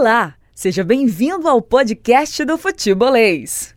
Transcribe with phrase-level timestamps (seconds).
[0.00, 3.74] Olá, seja bem-vindo ao podcast do Futebolês.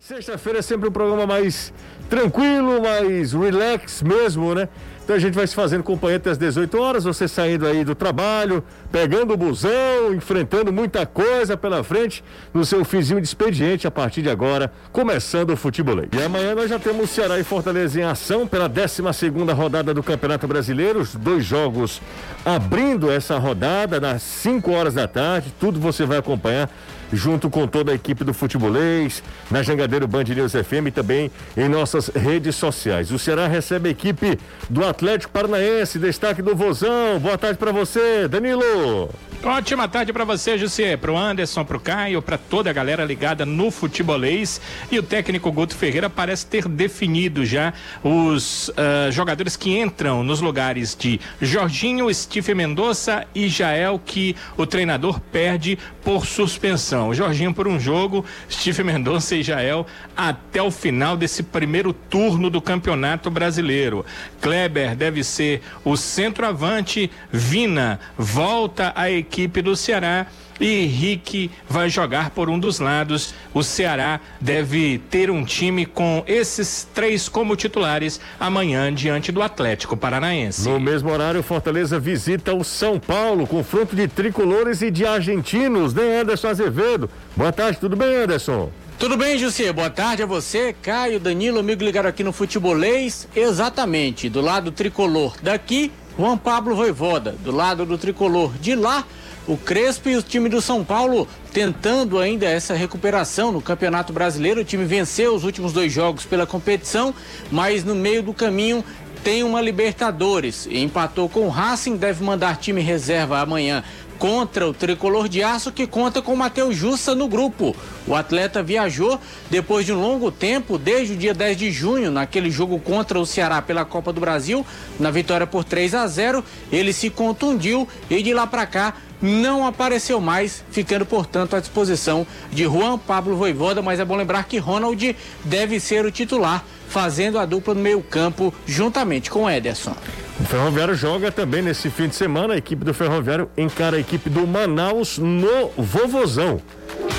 [0.00, 1.72] Sexta-feira é sempre um programa mais
[2.10, 4.68] tranquilo, mais relax mesmo, né?
[5.04, 7.94] Então a gente vai se fazendo companhia até as 18 horas, você saindo aí do
[7.94, 12.24] trabalho, pegando o busão, enfrentando muita coisa pela frente
[12.54, 16.08] no seu fizinho de expediente a partir de agora, começando o futebolês.
[16.10, 20.02] E amanhã nós já temos Ceará e Fortaleza em ação pela 12 segunda rodada do
[20.02, 22.00] Campeonato Brasileiro, os dois jogos
[22.42, 26.70] abrindo essa rodada nas 5 horas da tarde, tudo você vai acompanhar
[27.12, 31.68] junto com toda a equipe do Futebolês, na Jangadeiro Band News FM e também em
[31.68, 33.10] nossas redes sociais.
[33.10, 37.18] O Ceará recebe a equipe do Atlético Paranaense, destaque do Vozão.
[37.18, 39.10] Boa tarde para você, Danilo.
[39.42, 43.04] Ótima tarde para você, José, para o Anderson, para o Caio, para toda a galera
[43.04, 44.58] ligada no futebolês.
[44.90, 50.40] E o técnico Guto Ferreira parece ter definido já os uh, jogadores que entram nos
[50.40, 57.12] lugares de Jorginho, Steve Mendonça e Jael, que o treinador perde por suspensão.
[57.12, 59.86] Jorginho por um jogo, Steve Mendonça e Jael
[60.16, 64.06] até o final desse primeiro turno do Campeonato Brasileiro.
[64.40, 70.26] Kleber deve ser o centroavante, Vina volta à equipe do Ceará
[70.60, 73.34] e Henrique vai jogar por um dos lados.
[73.52, 79.96] O Ceará deve ter um time com esses três como titulares amanhã diante do Atlético
[79.96, 80.68] Paranaense.
[80.68, 86.20] No mesmo horário, Fortaleza visita o São Paulo, confronto de tricolores e de argentinos, né,
[86.20, 87.10] Anderson Azevedo?
[87.36, 88.70] Boa tarde, tudo bem, Anderson?
[88.96, 89.72] Tudo bem, José?
[89.72, 93.28] Boa tarde a você, Caio, Danilo, amigo ligado aqui no Futebolês.
[93.34, 97.32] Exatamente, do lado tricolor daqui, Juan Pablo Voivoda.
[97.32, 99.04] Do lado do tricolor de lá,
[99.48, 104.60] o Crespo e o time do São Paulo tentando ainda essa recuperação no Campeonato Brasileiro.
[104.60, 107.12] O time venceu os últimos dois jogos pela competição,
[107.50, 108.82] mas no meio do caminho
[109.24, 110.68] tem uma Libertadores.
[110.70, 113.82] Empatou com o Racing, deve mandar time reserva amanhã
[114.18, 117.74] contra o tricolor de aço que conta com Matheus Jussa no grupo.
[118.06, 119.20] O atleta viajou
[119.50, 123.26] depois de um longo tempo, desde o dia 10 de junho, naquele jogo contra o
[123.26, 124.64] Ceará pela Copa do Brasil,
[124.98, 129.66] na vitória por 3 a 0, ele se contundiu e de lá para cá não
[129.66, 134.58] apareceu mais, ficando, portanto, à disposição de Juan Pablo Voivoda, mas é bom lembrar que
[134.58, 139.96] Ronald deve ser o titular, fazendo a dupla no meio-campo juntamente com Ederson.
[140.38, 142.52] O Ferroviário joga também nesse fim de semana.
[142.52, 146.60] A equipe do Ferroviário encara a equipe do Manaus no Vovozão.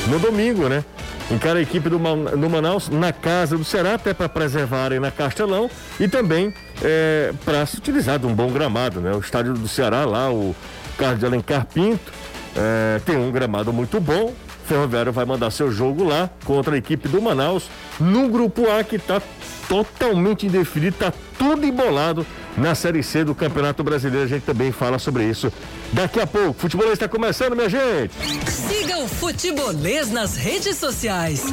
[0.08, 0.86] No domingo, né?
[1.32, 6.08] Encara a equipe do, Manaus na casa do Ceará, até para preservarem na Castelão e
[6.08, 9.12] também é, para se utilizar de um bom gramado, né?
[9.12, 10.56] O estádio do Ceará lá, o
[10.98, 12.12] Carlos de Alencar Pinto,
[12.56, 14.34] é, tem um gramado muito bom.
[14.66, 17.70] Ferroviário vai mandar seu jogo lá contra a equipe do Manaus
[18.00, 19.22] no grupo A que está
[19.68, 22.26] totalmente indefinido, está tudo embolado
[22.58, 24.26] na Série C do Campeonato Brasileiro.
[24.26, 25.52] A gente também fala sobre isso
[25.94, 26.54] daqui a pouco.
[26.60, 28.14] Futebolês está começando, minha gente.
[28.50, 31.44] Siga o Futebolês nas redes sociais.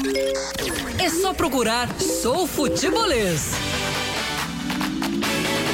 [0.98, 3.50] É só procurar Sou Futebolês.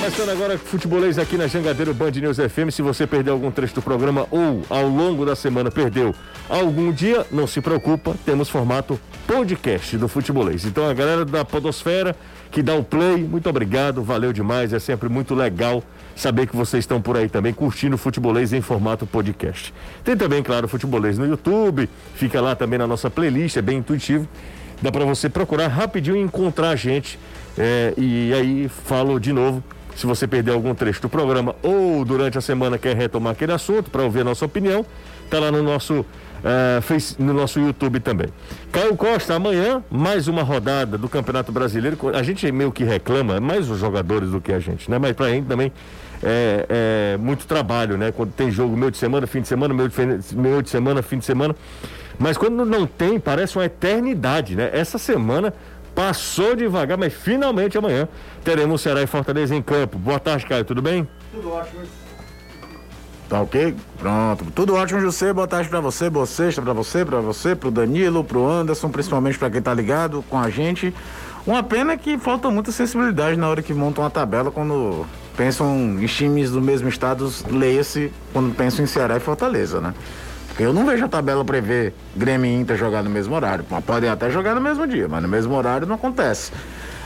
[0.08, 2.70] Começando agora com futebolês aqui na Jangadeiro Band News FM.
[2.70, 6.14] Se você perdeu algum trecho do programa ou ao longo da semana perdeu
[6.48, 10.64] algum dia, não se preocupa, temos formato podcast do futebolês.
[10.64, 12.16] Então a galera da Podosfera
[12.50, 15.84] que dá o play, muito obrigado, valeu demais, é sempre muito legal
[16.16, 19.74] saber que vocês estão por aí também curtindo o futebolês em formato podcast.
[20.02, 23.76] Tem também, claro, o futebolês no YouTube, fica lá também na nossa playlist, é bem
[23.76, 24.26] intuitivo.
[24.80, 27.18] Dá para você procurar rapidinho e encontrar a gente.
[27.58, 29.62] É, e aí falo de novo
[29.98, 33.90] se você perdeu algum trecho do programa ou durante a semana quer retomar aquele assunto
[33.90, 34.86] para ouvir a nossa opinião,
[35.28, 36.06] tá lá no nosso
[36.38, 38.28] Uh, fez no nosso YouTube também.
[38.70, 41.98] Caio Costa, amanhã, mais uma rodada do Campeonato Brasileiro.
[42.14, 45.00] A gente meio que reclama, mais os jogadores do que a gente, né?
[45.00, 45.72] Mas pra gente também
[46.22, 48.12] é, é muito trabalho, né?
[48.12, 51.18] Quando tem jogo meio de semana, fim de semana, meio de, meio de semana, fim
[51.18, 51.56] de semana.
[52.20, 54.70] Mas quando não tem, parece uma eternidade, né?
[54.72, 55.52] Essa semana
[55.98, 58.06] Passou devagar, mas finalmente amanhã
[58.44, 59.98] teremos Ceará e Fortaleza em campo.
[59.98, 61.08] Boa tarde, Caio, tudo bem?
[61.32, 61.82] Tudo ótimo.
[63.28, 63.74] Tá ok?
[63.98, 64.44] Pronto.
[64.54, 65.32] Tudo ótimo, José.
[65.32, 69.36] Boa tarde pra você, boa sexta pra você, pra você, pro Danilo, pro Anderson, principalmente
[69.36, 70.94] pra quem tá ligado com a gente.
[71.44, 75.04] Uma pena que falta muita sensibilidade na hora que montam uma tabela quando
[75.36, 79.92] pensam em times do mesmo estado, leia-se quando pensam em Ceará e Fortaleza, né?
[80.58, 83.64] Eu não vejo a tabela prever Grêmio e Inter jogar no mesmo horário.
[83.86, 86.50] Podem até jogar no mesmo dia, mas no mesmo horário não acontece.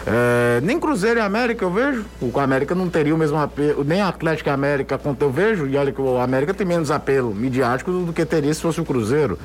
[0.07, 2.05] É, nem Cruzeiro e América eu vejo.
[2.21, 5.67] O América não teria o mesmo apelo, nem Atlético e América eu vejo.
[5.67, 8.85] E olha que o América tem menos apelo midiático do que teria se fosse o
[8.87, 9.39] Cruzeiro.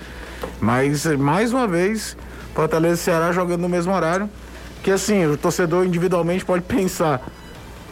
[0.62, 2.16] Mas, mais uma vez,
[2.56, 4.30] Fortaleza e Ceará jogando no mesmo horário.
[4.84, 7.22] Que assim, o torcedor individualmente pode pensar.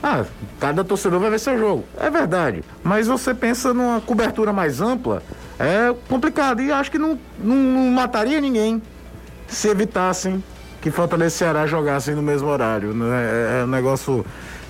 [0.02, 0.24] Ah,
[0.62, 1.84] cada torcedor vai ver seu jogo.
[2.00, 2.64] É verdade.
[2.82, 5.22] Mas você pensa numa cobertura mais ampla
[5.60, 6.62] é complicado.
[6.62, 8.81] E acho que não, não, não mataria ninguém
[9.48, 10.44] se evitassem
[10.81, 12.94] que Fortaleza e Ceará jogassem no mesmo horário.
[12.94, 13.06] Né?
[13.07, 14.25] É, é um negócio.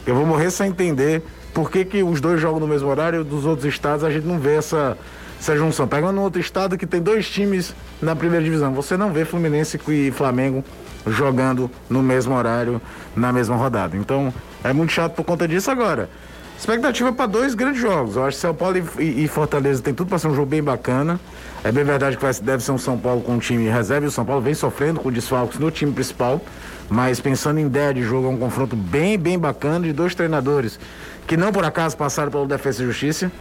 [0.06, 1.24] Eu vou morrer sem entender
[1.54, 4.38] por que, que os dois jogam no mesmo horário dos outros estados a gente não
[4.38, 4.98] vê essa,
[5.40, 5.88] essa junção.
[5.88, 9.80] Pegando um outro estado que tem dois times na primeira divisão, você não vê Fluminense
[9.88, 10.64] e Flamengo
[11.08, 12.82] jogando no mesmo horário,
[13.16, 13.96] na mesma rodada.
[13.96, 14.34] Então,
[14.64, 16.10] é muito chato por conta disso agora.
[16.58, 18.16] Expectativa para dois grandes jogos.
[18.16, 20.64] Eu acho que São Paulo e, e Fortaleza tem tudo para ser um jogo bem
[20.64, 21.20] bacana.
[21.64, 24.08] É bem verdade que vai, deve ser um São Paulo com um time reserva e
[24.08, 26.42] o São Paulo vem sofrendo com desfalques no time principal.
[26.90, 30.80] Mas pensando em ideia de jogo, é um confronto bem, bem bacana de dois treinadores
[31.28, 33.32] que não por acaso passaram pelo Defesa e Justiça,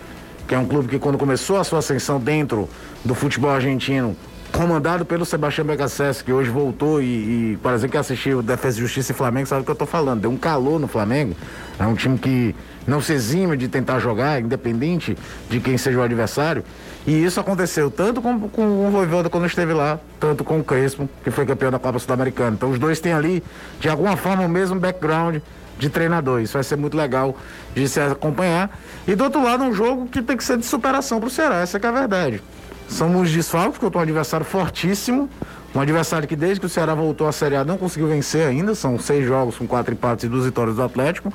[0.49, 2.69] que é um clube que quando começou a sua ascensão dentro
[3.05, 4.16] do futebol argentino
[4.55, 9.15] comandado pelo Sebastião Begassés, que hoje voltou e, e, que assistiu Defesa e Justiça e
[9.15, 10.21] Flamengo, sabe o que eu tô falando.
[10.21, 11.35] Deu um calor no Flamengo.
[11.77, 12.55] É um time que
[12.87, 15.19] não se exime de tentar jogar, independente
[15.51, 16.65] de quem seja o adversário.
[17.05, 21.09] E isso aconteceu tanto com, com o Voivoda quando esteve lá, tanto com o Crespo,
[21.25, 22.53] que foi campeão da Copa Sul-Americana.
[22.55, 23.43] Então os dois têm ali,
[23.81, 25.39] de alguma forma, o mesmo background
[25.81, 26.41] de treinador.
[26.41, 27.37] Isso vai ser muito legal
[27.75, 28.71] de se acompanhar.
[29.07, 31.57] E do outro lado, um jogo que tem que ser de superação para o Ceará,
[31.57, 32.41] essa é a verdade.
[32.89, 35.29] São os desfalques, contra um adversário fortíssimo.
[35.75, 38.75] Um adversário que desde que o Ceará voltou à Série A não conseguiu vencer ainda.
[38.75, 41.33] São seis jogos com quatro empates e duas vitórias do Atlético.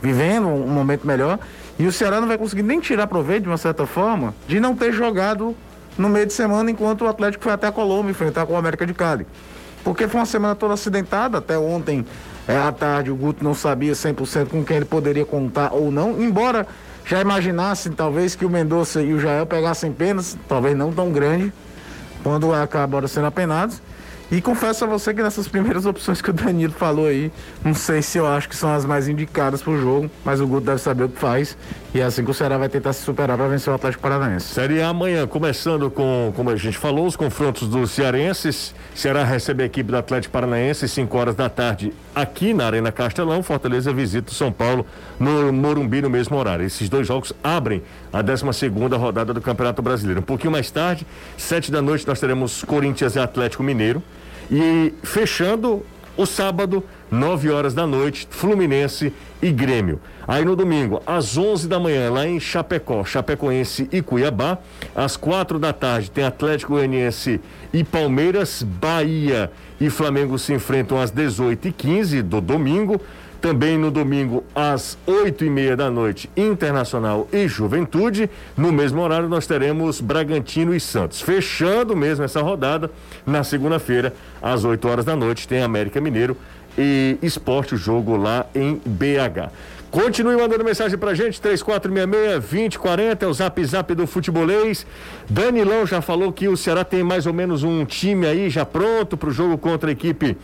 [0.00, 1.38] Vivendo um momento melhor.
[1.78, 4.74] E o Ceará não vai conseguir nem tirar proveito, de uma certa forma, de não
[4.74, 5.54] ter jogado
[5.98, 8.86] no meio de semana enquanto o Atlético foi até a Colômbia enfrentar com o América
[8.86, 9.26] de Cali.
[9.84, 11.38] Porque foi uma semana toda acidentada.
[11.38, 12.06] Até ontem,
[12.46, 16.22] é, à tarde, o Guto não sabia 100% com quem ele poderia contar ou não.
[16.22, 16.66] Embora
[17.04, 21.52] já imaginassem talvez que o Mendonça e o Jael pegassem penas, talvez não tão grande,
[22.22, 23.80] quando acabaram sendo apenados.
[24.32, 27.30] E confesso a você que nessas primeiras opções que o Danilo falou aí,
[27.62, 30.46] não sei se eu acho que são as mais indicadas para o jogo, mas o
[30.46, 31.54] Guto deve saber o que faz.
[31.92, 34.46] E é assim que o Ceará vai tentar se superar para vencer o Atlético Paranaense.
[34.46, 38.74] Seria amanhã, começando com, como a gente falou, os confrontos dos cearenses.
[38.94, 43.42] Ceará recebe a equipe do Atlético Paranaense, 5 horas da tarde, aqui na Arena Castelão.
[43.42, 44.86] Fortaleza visita o São Paulo
[45.20, 46.64] no Morumbi no mesmo horário.
[46.64, 50.20] Esses dois jogos abrem a 12 segunda rodada do Campeonato Brasileiro.
[50.20, 51.06] Um pouquinho mais tarde,
[51.36, 54.02] sete da noite, nós teremos Corinthians e Atlético Mineiro.
[54.52, 55.82] E fechando
[56.14, 59.10] o sábado, 9 horas da noite, Fluminense
[59.40, 59.98] e Grêmio.
[60.28, 64.58] Aí no domingo, às 11 da manhã, lá em Chapecó, Chapecoense e Cuiabá.
[64.94, 67.40] Às quatro da tarde, tem Atlético Goianiense
[67.72, 69.50] e Palmeiras, Bahia
[69.80, 73.00] e Flamengo se enfrentam às 18h15 do domingo.
[73.42, 78.30] Também no domingo, às oito e meia da noite, Internacional e Juventude.
[78.56, 81.20] No mesmo horário, nós teremos Bragantino e Santos.
[81.20, 82.88] Fechando mesmo essa rodada,
[83.26, 86.36] na segunda-feira, às 8 horas da noite, tem América Mineiro
[86.78, 89.50] e Esporte, o jogo lá em BH.
[89.90, 94.86] Continue mandando mensagem pra gente, 3466-2040, é o zap zap do futebolês.
[95.28, 99.16] Danilão já falou que o Ceará tem mais ou menos um time aí já pronto
[99.16, 100.38] pro jogo contra a equipe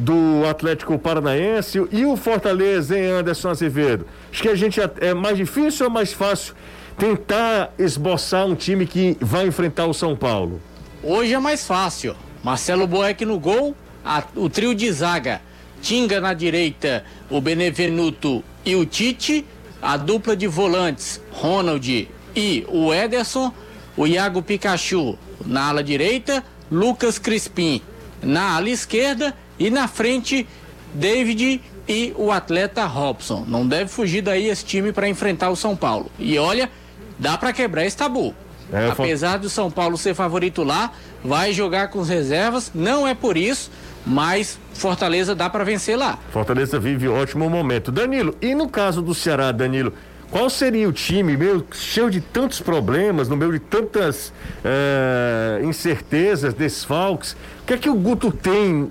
[0.00, 4.06] do Atlético Paranaense e o Fortaleza, hein, Anderson Azevedo?
[4.32, 6.54] Acho que a gente é mais difícil ou mais fácil
[6.96, 10.60] tentar esboçar um time que vai enfrentar o São Paulo?
[11.02, 12.16] Hoje é mais fácil.
[12.42, 15.42] Marcelo Boeck no gol, a, o trio de zaga.
[15.82, 19.46] Tinga na direita, o Benevenuto e o Tite,
[19.80, 23.52] a dupla de volantes, Ronald e o Ederson,
[23.96, 27.82] o Iago Pikachu na ala direita, Lucas Crispim
[28.22, 30.48] na ala esquerda e na frente,
[30.94, 33.44] David e o atleta Robson.
[33.46, 36.10] Não deve fugir daí esse time para enfrentar o São Paulo.
[36.18, 36.70] E olha,
[37.18, 38.34] dá para quebrar esse tabu.
[38.72, 42.70] É, Apesar do São Paulo ser favorito lá, vai jogar com as reservas.
[42.74, 43.70] Não é por isso,
[44.06, 46.18] mas Fortaleza dá para vencer lá.
[46.32, 47.92] Fortaleza vive um ótimo momento.
[47.92, 49.92] Danilo, e no caso do Ceará, Danilo,
[50.30, 54.32] qual seria o time, meio cheio de tantos problemas, no meio de tantas
[54.64, 57.32] é, incertezas, desfalques?
[57.62, 58.88] O que é que o Guto tem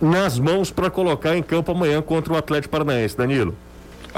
[0.00, 3.54] nas mãos para colocar em campo amanhã contra o Atlético Paranaense, Danilo?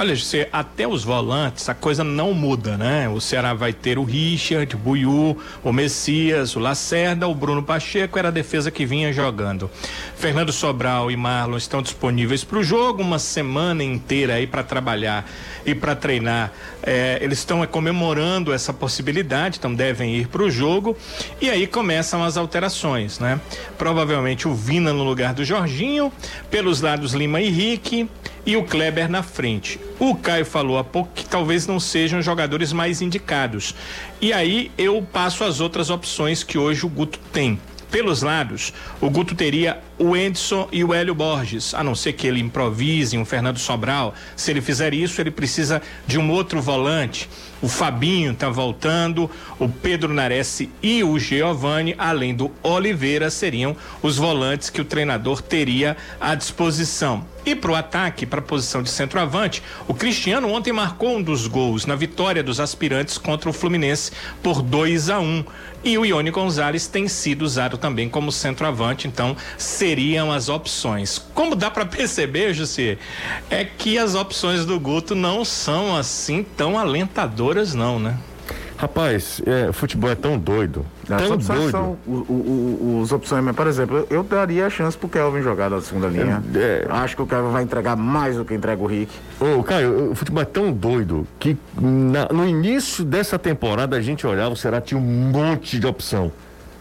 [0.01, 3.09] Olha, você até os volantes a coisa não muda, né?
[3.09, 8.17] O Ceará vai ter o Richard, o Buiú, o Messias, o Lacerda, o Bruno Pacheco,
[8.17, 9.69] era a defesa que vinha jogando.
[10.17, 15.29] Fernando Sobral e Marlon estão disponíveis para o jogo, uma semana inteira aí para trabalhar
[15.67, 16.53] e para treinar.
[16.81, 20.97] É, eles estão é, comemorando essa possibilidade, então devem ir para o jogo.
[21.41, 23.41] E aí começam as alterações, né?
[23.77, 26.13] Provavelmente o Vina no lugar do Jorginho,
[26.49, 28.09] pelos lados Lima e Rick
[28.49, 29.79] e o Kleber na frente.
[29.99, 33.75] O Caio falou há pouco que talvez não sejam jogadores mais indicados.
[34.23, 37.61] E aí eu passo as outras opções que hoje o Guto tem.
[37.91, 42.27] Pelos lados, o Guto teria o Edson e o Hélio Borges, a não ser que
[42.27, 44.15] ele improvise um Fernando Sobral.
[44.35, 47.29] Se ele fizer isso, ele precisa de um outro volante.
[47.61, 54.17] o Fabinho está voltando, o Pedro Nares e o Giovani, além do Oliveira, seriam os
[54.17, 57.27] volantes que o treinador teria à disposição.
[57.45, 61.47] E para o ataque, para a posição de centroavante, o Cristiano ontem marcou um dos
[61.47, 65.45] gols na vitória dos aspirantes contra o Fluminense por 2 a 1 um.
[65.83, 71.19] E o Ione Gonzalez tem sido usado também como centroavante, então seriam as opções.
[71.33, 72.99] Como dá para perceber, José,
[73.49, 78.19] é que as opções do Guto não são assim tão alentadoras, não, né?
[78.79, 80.87] Rapaz, é, futebol é tão doido.
[81.11, 81.71] As tão opções doido.
[81.73, 86.07] são o, os opções, por exemplo, eu daria a chance pro Kelvin jogar da segunda
[86.07, 86.41] linha.
[86.55, 86.93] É, é.
[86.93, 89.13] Acho que o Kelvin vai entregar mais do que entrega o Rick.
[89.41, 94.25] Ô, Caio, o futebol é tão doido que na- no início dessa temporada a gente
[94.25, 96.31] olhava, o Ceará tinha um monte de opção.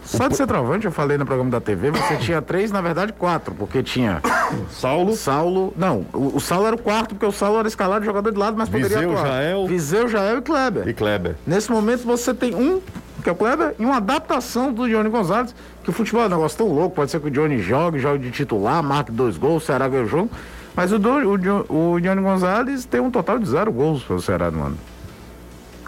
[0.08, 3.54] Só de centroavante, eu falei no programa da TV, você tinha três, na verdade quatro,
[3.54, 4.22] porque tinha
[4.70, 5.74] Saulo, Saulo.
[5.76, 8.56] Não, o, o Saulo era o quarto, porque o Saulo era escalado jogador de lado,
[8.56, 9.26] mas poderia Viseu, atuar.
[9.26, 9.66] Jael.
[9.66, 10.88] Viseu, Jael e Kleber.
[10.88, 11.36] e Kleber.
[11.46, 12.80] Nesse momento você tem um,
[13.22, 16.30] que é o Kleber, e uma adaptação do Johnny Gonzalez, que o futebol é um
[16.30, 19.62] negócio tão louco, pode ser que o Johnny jogue, jogue de titular, marque dois gols,
[19.62, 20.30] o Ceará ganha o jogo,
[20.74, 24.50] mas o, do, o, o Johnny Gonzalez tem um total de zero gols pelo Ceará
[24.50, 24.78] no ano.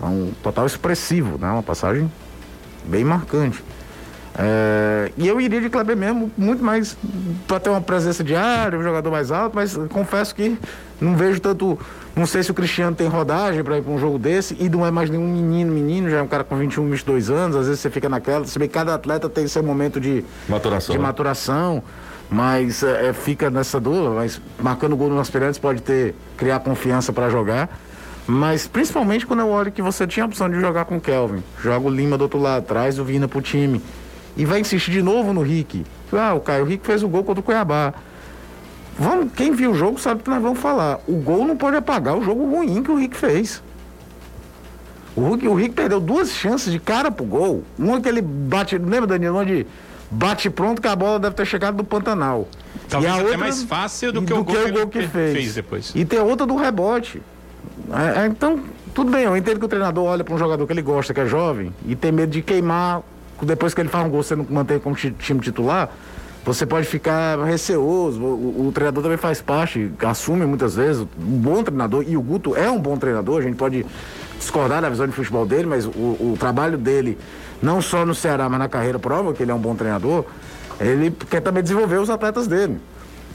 [0.02, 1.50] É um total expressivo, né?
[1.50, 2.10] Uma passagem
[2.84, 3.62] bem marcante.
[4.38, 6.96] É, e eu iria de Kleber mesmo, muito mais
[7.46, 10.56] para ter uma presença diária, um jogador mais alto, mas confesso que
[11.00, 11.78] não vejo tanto.
[12.14, 14.84] Não sei se o Cristiano tem rodagem para ir para um jogo desse e não
[14.84, 17.80] é mais nenhum menino, menino, já é um cara com 21, 22 anos, às vezes
[17.80, 18.44] você fica naquela.
[18.46, 20.94] Se bem que cada atleta tem seu momento de, Maturação.
[20.94, 21.82] de maturação,
[22.28, 27.12] mas é, é, fica nessa dúvida, mas marcando gol nos aspirantes pode ter, criar confiança
[27.12, 27.68] para jogar.
[28.26, 31.42] Mas principalmente quando eu olho que você tinha a opção de jogar com o Kelvin,
[31.62, 33.82] joga o Lima do outro lado, traz o Vina pro time.
[34.36, 35.84] E vai insistir de novo no Rick.
[36.12, 37.92] Ah, o Caio Rick fez o gol contra o Cuiabá.
[38.98, 40.98] Vamos, quem viu o jogo sabe que nós vamos falar.
[41.06, 43.62] O gol não pode apagar o jogo ruim que o Rick fez.
[45.16, 47.64] O Rick, o Rick perdeu duas chances de cara pro gol.
[47.78, 49.66] Uma que ele bate, lembra, Danilo, onde
[50.10, 52.48] bate pronto que a bola deve ter chegado do Pantanal.
[52.88, 55.08] Talvez E a até outra- mais fácil do que o gol que ele que fe-
[55.08, 55.32] fez.
[55.34, 55.92] fez depois.
[55.94, 57.22] E tem outra do rebote.
[57.92, 58.60] É, é, então,
[58.94, 61.20] tudo bem, eu entendo que o treinador olha para um jogador que ele gosta, que
[61.20, 63.02] é jovem, e tem medo de queimar
[63.42, 65.88] depois que ele faz um gol, você não mantém como ti- time titular.
[66.44, 68.20] Você pode ficar receoso.
[68.22, 71.02] O, o- o treinador também faz parte, assume muitas vezes.
[71.18, 73.84] Um bom treinador, e o Guto é um bom treinador, a gente pode
[74.38, 77.18] discordar da visão de futebol dele, mas o, o trabalho dele,
[77.60, 80.24] não só no Ceará, mas na carreira, prova que ele é um bom treinador.
[80.80, 82.78] Ele quer também desenvolver os atletas dele.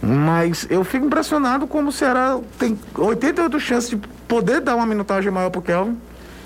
[0.01, 3.97] Mas eu fico impressionado como o Ceará tem 88 chances de
[4.27, 5.95] poder dar uma minutagem maior pro Kelvin,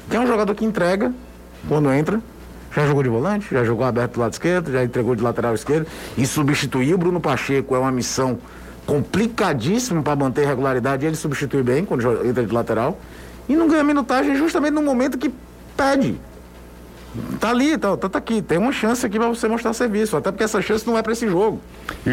[0.10, 1.12] que é um jogador que entrega
[1.68, 2.22] quando entra.
[2.76, 5.88] Já jogou de volante, já jogou aberto do lado esquerdo, já entregou de lateral esquerdo.
[6.18, 8.38] E substituir o Bruno Pacheco é uma missão
[8.86, 11.06] complicadíssima para manter regularidade.
[11.06, 13.00] Ele substitui bem quando entra de lateral.
[13.48, 15.34] E não ganha minutagem justamente no momento que
[15.76, 16.20] pede.
[17.40, 18.42] Tá ali, tá, tá, tá aqui.
[18.42, 20.16] Tem uma chance aqui para você mostrar serviço.
[20.16, 21.60] Até porque essa chance não é para esse jogo.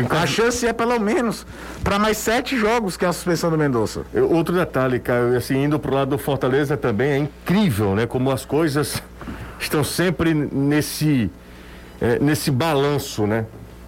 [0.08, 1.46] A chance é pelo menos
[1.84, 4.02] para mais sete jogos que é a suspensão do Mendonça.
[4.30, 8.06] Outro detalhe, Caio, assim, indo pro lado do Fortaleza também, é incrível, né?
[8.06, 9.02] Como as coisas
[9.59, 11.30] estão sempre nesse,
[12.00, 13.47] eh, nesse balanço, né?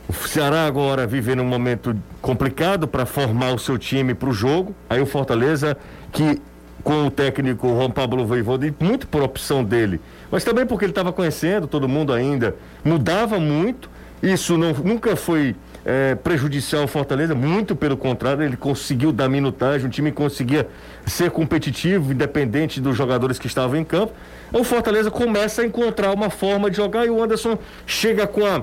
[0.08, 4.74] O Ceará agora vivendo um momento complicado para formar o seu time para o jogo.
[4.88, 5.76] Aí o Fortaleza,
[6.10, 6.40] que
[6.82, 10.92] com o técnico Juan Pablo Voivoda, e muito por opção dele, mas também porque ele
[10.92, 13.90] estava conhecendo todo mundo ainda, mudava muito.
[14.22, 15.54] Isso não, nunca foi
[15.90, 20.68] eh, prejudicial ao Fortaleza, muito pelo contrário, ele conseguiu dar minutagem, o time conseguia
[21.06, 24.12] ser competitivo, independente dos jogadores que estavam em campo.
[24.52, 28.62] O Fortaleza começa a encontrar uma forma de jogar e o Anderson chega com a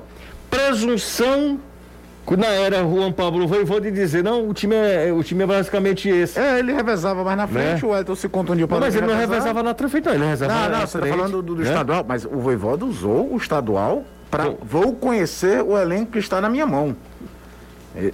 [0.51, 1.60] presunção
[2.38, 6.08] na era Juan Pablo Voivoda de dizer, não, o time é, o time é basicamente
[6.08, 6.39] esse.
[6.39, 7.91] É, ele revezava mais na frente, Né?
[7.91, 10.62] o Elton se contundiu para mas ele não revezava na frente, não, ele revezava Não,
[10.62, 11.67] na não, você tá frente, falando do, do né?
[11.70, 14.58] estadual, mas o Voivoda usou o estadual Bom.
[14.62, 16.96] vou conhecer o elenco que está na minha mão.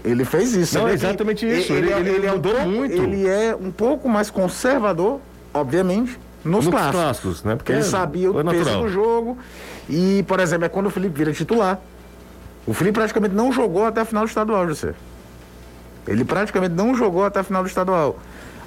[0.04, 0.78] Ele fez isso.
[0.78, 2.94] Não, vê é exatamente isso, ele- ele é um mudou pouco- muito.
[3.02, 5.20] Ele é um pouco mais conservador,
[5.54, 6.96] obviamente, nos, Nos clássicos.
[7.02, 7.56] clássicos, né?
[7.56, 8.82] Porque ele é- sabia o é peso natural.
[8.84, 9.38] do jogo.
[9.90, 11.80] E, por exemplo, é quando o Felipe vira titular.
[12.68, 14.94] O Felipe praticamente não jogou até a final do estadual, José.
[16.08, 18.20] Ele praticamente não jogou até a final do estadual.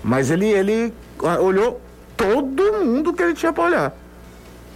[0.03, 0.93] Mas ele, ele
[1.25, 1.81] ah, olhou
[2.17, 3.97] todo mundo que ele tinha para olhar.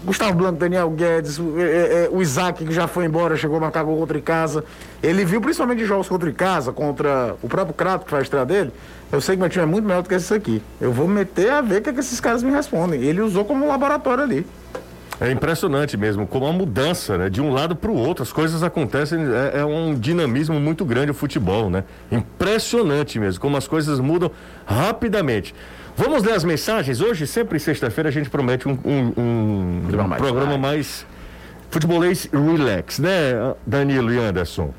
[0.04, 3.60] Gustavo Blanco, Daniel Guedes, o, é, é, o Isaac que já foi embora, chegou a
[3.60, 4.64] marcar gol contra Casa.
[5.02, 8.72] Ele viu principalmente jogos contra Casa, contra o próprio Crato que faz a estreia dele.
[9.10, 10.62] Eu sei que meu time é muito melhor do que esse aqui.
[10.80, 13.02] Eu vou meter a ver o que, é que esses caras me respondem.
[13.02, 14.46] Ele usou como laboratório ali.
[15.20, 17.28] É impressionante mesmo, como uma mudança, né?
[17.28, 19.18] De um lado para o outro, as coisas acontecem,
[19.52, 21.82] é, é um dinamismo muito grande o futebol, né?
[22.12, 24.30] Impressionante mesmo, como as coisas mudam
[24.64, 25.52] rapidamente.
[25.98, 27.00] Vamos ler as mensagens.
[27.00, 31.06] Hoje, sempre sexta-feira, a gente promete um, um, um programa, mais, programa mais
[31.72, 34.72] futebolês relax, né, Danilo e Anderson?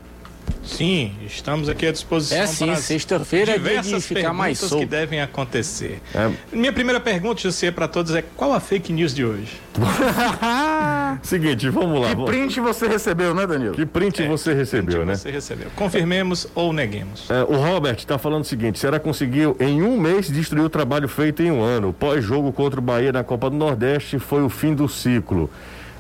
[0.63, 2.37] Sim, estamos aqui à disposição.
[2.37, 4.79] É sim, sexta-feira é dia de ficar mais solto.
[4.79, 5.99] que devem acontecer.
[6.13, 6.31] É.
[6.51, 9.59] Minha primeira pergunta, José, para todos é qual a fake news de hoje?
[11.23, 12.15] Seguinte, vamos lá.
[12.15, 13.73] Que print você recebeu, né, Danilo?
[13.73, 15.15] Que print é, você recebeu, print né?
[15.15, 15.67] Você recebeu.
[15.75, 17.29] Confirmemos ou neguemos.
[17.29, 21.07] É, o Robert está falando o seguinte: será conseguiu em um mês destruir o trabalho
[21.07, 21.93] feito em um ano.
[21.93, 25.49] Pós-jogo contra o Bahia na Copa do Nordeste foi o fim do ciclo.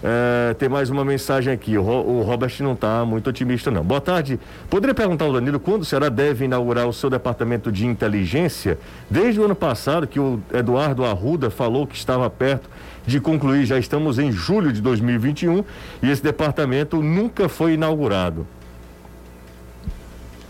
[0.01, 1.77] É, tem mais uma mensagem aqui.
[1.77, 3.83] O, o Robert não está muito otimista, não.
[3.83, 4.39] Boa tarde.
[4.69, 8.77] Poderia perguntar ao Danilo quando será deve inaugurar o seu departamento de inteligência?
[9.09, 12.69] Desde o ano passado, que o Eduardo Arruda falou que estava perto
[13.05, 15.63] de concluir, já estamos em julho de 2021
[16.03, 18.45] e esse departamento nunca foi inaugurado.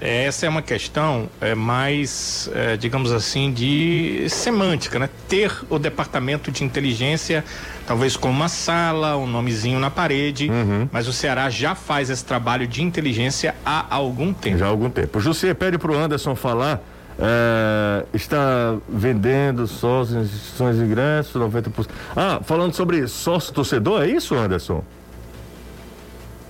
[0.02, 5.10] Essa é uma questão é, mais, é, digamos assim, de semântica, né?
[5.28, 7.44] Ter o departamento de inteligência,
[7.86, 10.88] talvez com uma sala, um nomezinho na parede, uhum.
[10.92, 14.58] mas o Ceará já faz esse trabalho de inteligência há algum tempo.
[14.58, 15.20] Já há algum tempo.
[15.20, 16.82] José pede para o Anderson falar.
[17.22, 21.88] É, está vendendo sócios, instituições de ingressos, 90%.
[22.16, 24.82] Ah, falando sobre sócio torcedor, é isso, Anderson?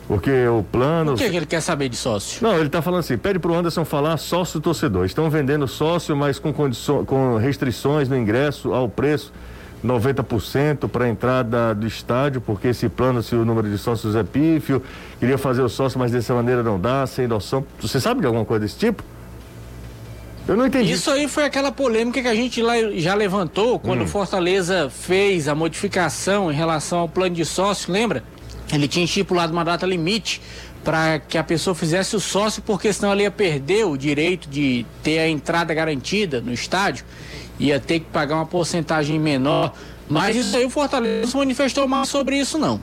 [0.10, 1.14] Porque o plano.
[1.14, 2.42] O que, é que ele quer saber de sócio?
[2.42, 5.06] Não, ele está falando assim: pede para o Anderson falar sócio torcedor.
[5.06, 6.52] Estão vendendo sócio, mas com,
[7.06, 9.32] com restrições no ingresso ao preço.
[9.86, 14.24] 90% para a entrada do estádio, porque esse plano, se o número de sócios é
[14.24, 14.84] pífio,
[15.20, 17.66] queria fazer o sócio, mas dessa maneira não dá, sem noção.
[17.80, 19.02] Você sabe de alguma coisa desse tipo?
[20.46, 20.92] Eu não entendi.
[20.92, 24.08] Isso aí foi aquela polêmica que a gente lá já levantou quando hum.
[24.08, 28.22] Fortaleza fez a modificação em relação ao plano de sócio, lembra?
[28.72, 30.42] Ele tinha estipulado uma data limite
[30.84, 34.86] para que a pessoa fizesse o sócio, porque senão ela ia perder o direito de
[35.04, 37.06] ter a entrada garantida no estádio,
[37.60, 39.74] ia ter que pagar uma porcentagem menor.
[40.08, 42.82] Mas isso aí o Fortaleza não se manifestou mais sobre isso, não.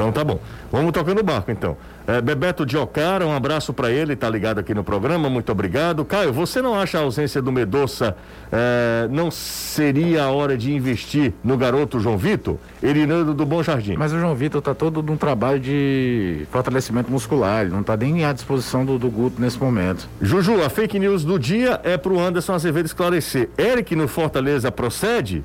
[0.00, 0.40] Então tá bom.
[0.72, 1.76] Vamos tocando o barco então.
[2.06, 6.06] É, Bebeto Diocara, um abraço para ele, tá ligado aqui no programa, muito obrigado.
[6.06, 8.16] Caio, você não acha a ausência do Medoça
[8.50, 12.56] é, não seria a hora de investir no garoto João Vitor?
[12.82, 13.94] Erinando do Bom Jardim.
[13.96, 18.24] Mas o João Vitor tá todo num trabalho de fortalecimento muscular, ele não tá nem
[18.24, 20.08] à disposição do, do Guto nesse momento.
[20.22, 23.50] Juju, a fake news do dia é pro Anderson Azevedo esclarecer.
[23.58, 25.44] Eric no Fortaleza procede?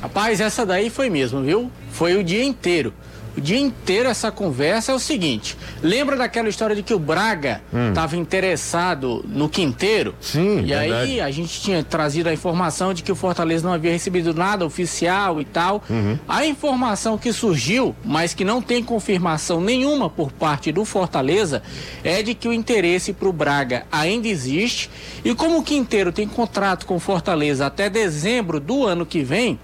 [0.00, 1.70] Rapaz, essa daí foi mesmo, viu?
[1.90, 2.92] Foi o dia inteiro
[3.36, 7.60] o dia inteiro essa conversa é o seguinte: lembra daquela história de que o Braga
[7.88, 8.20] estava hum.
[8.20, 10.14] interessado no Quinteiro?
[10.20, 10.60] Sim.
[10.60, 10.92] E verdade.
[10.92, 14.64] aí a gente tinha trazido a informação de que o Fortaleza não havia recebido nada
[14.64, 15.84] oficial e tal.
[15.88, 16.18] Uhum.
[16.26, 21.62] A informação que surgiu, mas que não tem confirmação nenhuma por parte do Fortaleza,
[22.02, 24.88] é de que o interesse para o Braga ainda existe.
[25.22, 29.58] E como o Quinteiro tem contrato com o Fortaleza até dezembro do ano que vem,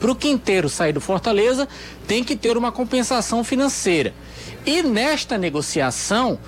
[0.00, 1.68] para o Quinteiro sair do Fortaleza,
[2.08, 4.14] tem que ter uma compensação financeira.
[4.64, 6.38] E nesta negociação,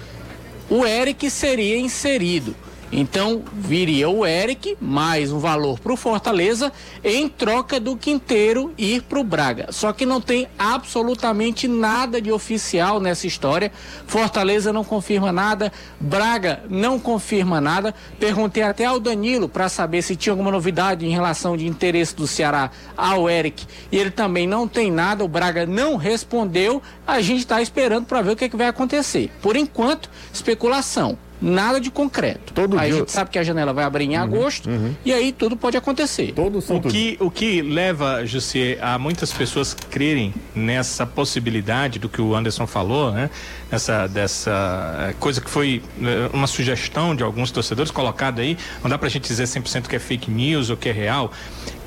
[0.71, 2.57] o Eric seria inserido.
[2.93, 6.71] Então viria o Eric, mais um valor para o Fortaleza,
[7.03, 9.69] em troca do Quinteiro ir para o Braga.
[9.71, 13.73] Só que não tem absolutamente nada de oficial nessa história.
[14.07, 17.95] Fortaleza não confirma nada, Braga não confirma nada.
[18.21, 22.27] Perguntei até ao Danilo para saber se tinha alguma novidade em relação de interesse do
[22.27, 23.65] Ceará ao Eric.
[23.91, 26.83] E ele também não tem nada, o Braga não respondeu.
[27.07, 29.31] A gente está esperando para ver o que, é que vai acontecer.
[29.41, 32.53] Por enquanto, especulação nada de concreto.
[32.53, 32.95] Todo aí dia...
[32.95, 34.95] a gente sabe que a janela vai abrir em uhum, agosto uhum.
[35.05, 36.33] e aí tudo pode acontecer.
[36.33, 42.23] Todo o que o que leva, José, a muitas pessoas crerem nessa possibilidade do que
[42.23, 43.29] o Anderson falou, né?
[43.71, 48.89] Essa dessa eh, coisa que foi eh, uma sugestão de alguns torcedores colocada aí, não
[48.89, 51.33] dá pra gente dizer 100% que é fake news ou que é real.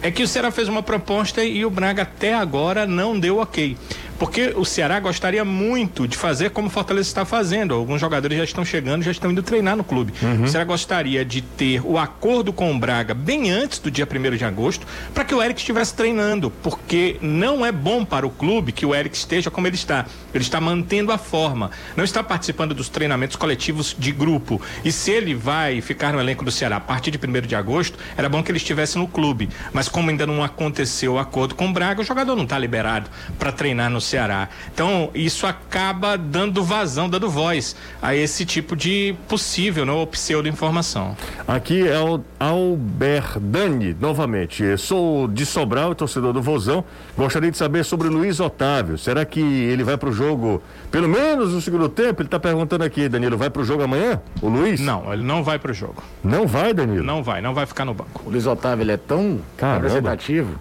[0.01, 3.77] É que o Ceará fez uma proposta e o Braga até agora não deu ok.
[4.17, 7.73] Porque o Ceará gostaria muito de fazer como o Fortaleza está fazendo.
[7.73, 10.13] Alguns jogadores já estão chegando, já estão indo treinar no clube.
[10.21, 10.43] Uhum.
[10.43, 14.35] O Ceará gostaria de ter o acordo com o Braga bem antes do dia 1
[14.37, 16.49] de agosto, para que o Eric estivesse treinando.
[16.49, 20.05] Porque não é bom para o clube que o Eric esteja como ele está.
[20.33, 24.61] Ele está mantendo a forma, não está participando dos treinamentos coletivos de grupo.
[24.83, 27.97] E se ele vai ficar no elenco do Ceará a partir de 1 de agosto,
[28.17, 29.49] era bom que ele estivesse no clube.
[29.73, 33.09] Mas como ainda não aconteceu o acordo com o Braga, o jogador não está liberado
[33.37, 34.49] para treinar no Ceará.
[34.73, 41.15] Então, isso acaba dando vazão, dando voz a esse tipo de possível, não, ou pseudo-informação.
[41.47, 44.77] Aqui é o Alberdani, novamente.
[44.77, 46.83] Sou de Sobral, torcedor do Vozão.
[47.17, 48.97] Gostaria de saber sobre o Luiz Otávio.
[48.97, 52.21] Será que ele vai para o jogo, pelo menos no segundo tempo?
[52.21, 54.21] Ele está perguntando aqui, Danilo, vai para o jogo amanhã?
[54.41, 54.79] O Luiz?
[54.79, 56.03] Não, ele não vai para o jogo.
[56.23, 57.03] Não vai, Danilo?
[57.03, 58.21] Não vai, não vai ficar no banco.
[58.25, 59.87] O Luiz Otávio ele é tão Caramba.
[59.87, 60.55] representativo.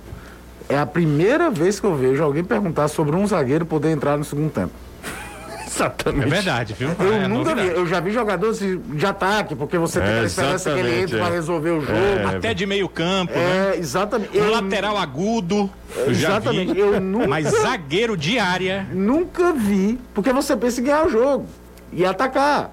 [0.68, 4.24] É a primeira vez que eu vejo alguém perguntar sobre um zagueiro poder entrar no
[4.24, 4.72] segundo tempo.
[5.66, 6.24] Exatamente.
[6.27, 6.90] É verdade, viu?
[6.98, 7.81] Eu é nunca vi, novidade.
[7.81, 11.03] eu já vi jogadores de de ataque, porque você tem É, a esperança que ele
[11.03, 11.20] entre é.
[11.20, 11.92] para resolver o jogo.
[11.98, 13.72] É, Até de meio campo, né?
[13.74, 14.38] É, exatamente.
[14.38, 15.68] Um Eu- lateral agudo.
[15.96, 16.72] Eu já Exatamente.
[16.72, 16.79] vi.
[16.81, 18.87] Eu nunca, Mas zagueiro de área.
[18.92, 21.46] nunca vi, porque você pensa em ganhar o jogo
[21.92, 22.70] e atacar.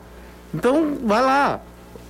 [0.53, 1.59] Então, vai lá.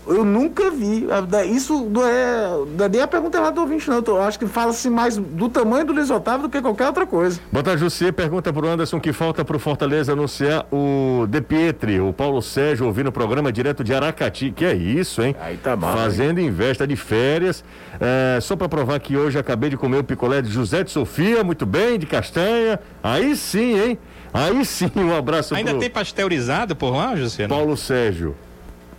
[0.07, 1.07] Eu nunca vi.
[1.53, 2.47] Isso não é.
[2.77, 4.01] não é nem a pergunta lá do ouvinte, não.
[4.05, 7.39] Eu acho que fala-se mais do tamanho do Luiz Otávio do que qualquer outra coisa.
[7.51, 12.41] Bota José pergunta pro Anderson que falta pro Fortaleza anunciar o De Pietri, o Paulo
[12.41, 14.51] Sérgio ouvindo o programa direto de Aracati.
[14.51, 15.35] Que é isso, hein?
[15.39, 17.63] Aí tá bom, Fazendo investa de férias.
[17.99, 21.43] É, só para provar que hoje acabei de comer o picolé de José de Sofia,
[21.43, 22.79] muito bem, de castanha.
[23.03, 23.99] Aí sim, hein?
[24.33, 27.47] Aí sim, um abraço Ainda pro tem pasteurizado por lá, José?
[27.47, 28.35] Paulo Sérgio.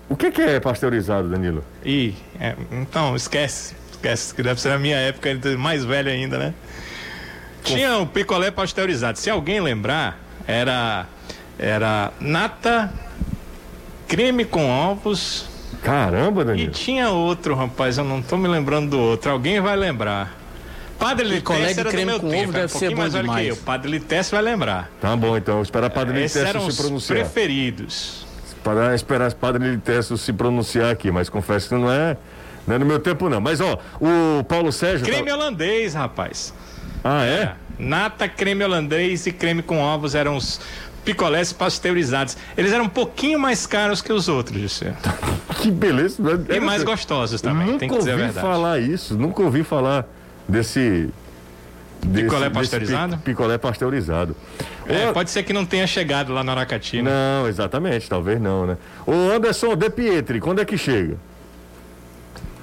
[0.08, 1.64] O que, que é pasteurizado, Danilo?
[1.84, 3.74] Ih, é, então, esquece.
[3.92, 6.54] Esquece, que deve ser na minha época, mais velho ainda, né?
[7.62, 9.18] Tinha um picolé pasteurizado.
[9.18, 11.06] Se alguém lembrar, era,
[11.58, 12.92] era nata,
[14.08, 15.46] creme com ovos
[15.82, 16.72] Caramba, e Danilo.
[16.72, 19.30] tinha outro, rapaz, eu não tô me lembrando do outro.
[19.30, 20.38] Alguém vai lembrar.
[20.98, 21.42] Padre de
[21.80, 23.56] era do creme meu com tempo, ovo era um deve ser mais velho que eu.
[23.56, 24.88] Padre Litécio vai lembrar.
[25.00, 25.60] Tá bom, então.
[25.60, 27.18] Esperar Padre eram se os pronunciar.
[27.18, 28.24] preferidos.
[28.64, 32.16] Para esperar Padre Litécio se pronunciar aqui, mas confesso que não é,
[32.66, 33.40] não é no meu tempo, não.
[33.40, 35.04] Mas, ó, o Paulo Sérgio.
[35.04, 36.54] Creme tá- holandês, rapaz.
[37.02, 37.54] Ah, é?
[37.78, 40.60] Nata, creme holandês e creme com ovos eram os
[41.04, 42.36] picolés pasteurizados.
[42.56, 44.80] Eles eram um pouquinho mais caros que os outros.
[45.60, 46.20] Que beleza.
[46.22, 46.44] né?
[46.48, 48.46] E É, mais gostosos também, Nunca tem que dizer a ouvi verdade.
[48.46, 50.04] falar isso, nunca ouvi falar
[50.48, 51.08] desse.
[52.04, 53.16] Desse- Picolé pasteurizado?
[53.18, 54.36] pi- picolé pasteurizado.
[54.86, 57.10] É, Ô, pode ser que não tenha chegado lá no Aracati, né?
[57.10, 58.76] Não, exatamente, talvez não, né?
[59.06, 61.16] Ô Anderson, De Pietri, quando é que chega?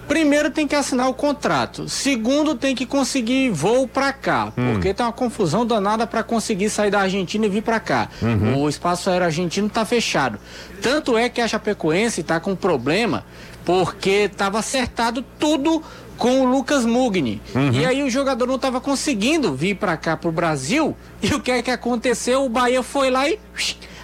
[0.08, 1.88] Primeiro tem que assinar o contrato.
[1.88, 4.72] Segundo tem que conseguir voo pra cá, Hum.
[4.74, 8.10] porque tá uma confusão danada pra conseguir sair da Argentina e vir pra cá.
[8.20, 8.58] Uhum.
[8.64, 10.40] O espaço aéreo argentino tá fechado.
[10.82, 13.24] Tanto é que a Chapecoense tá com problema
[13.64, 15.84] porque tava acertado tudo
[16.20, 17.42] com o Lucas Mugni.
[17.56, 17.72] Uhum.
[17.72, 20.96] E aí o jogador não tava conseguindo vir pra cá pro Brasil.
[21.24, 22.44] E o que é que aconteceu?
[22.46, 23.40] O Bahia foi lá e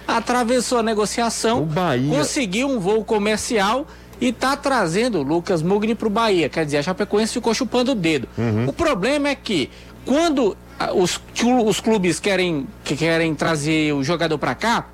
[0.08, 3.86] atravessou a negociação, O Bahia- conseguiu um voo comercial
[4.20, 6.48] e tá trazendo o Lucas Mugni pro Bahia.
[6.48, 8.28] Quer dizer, a Chapecoense ficou chupando o dedo.
[8.66, 9.68] O problema é que
[10.04, 11.20] quando ah, os,
[11.66, 14.86] os clubes querem, que querem trazer o jogador para cá,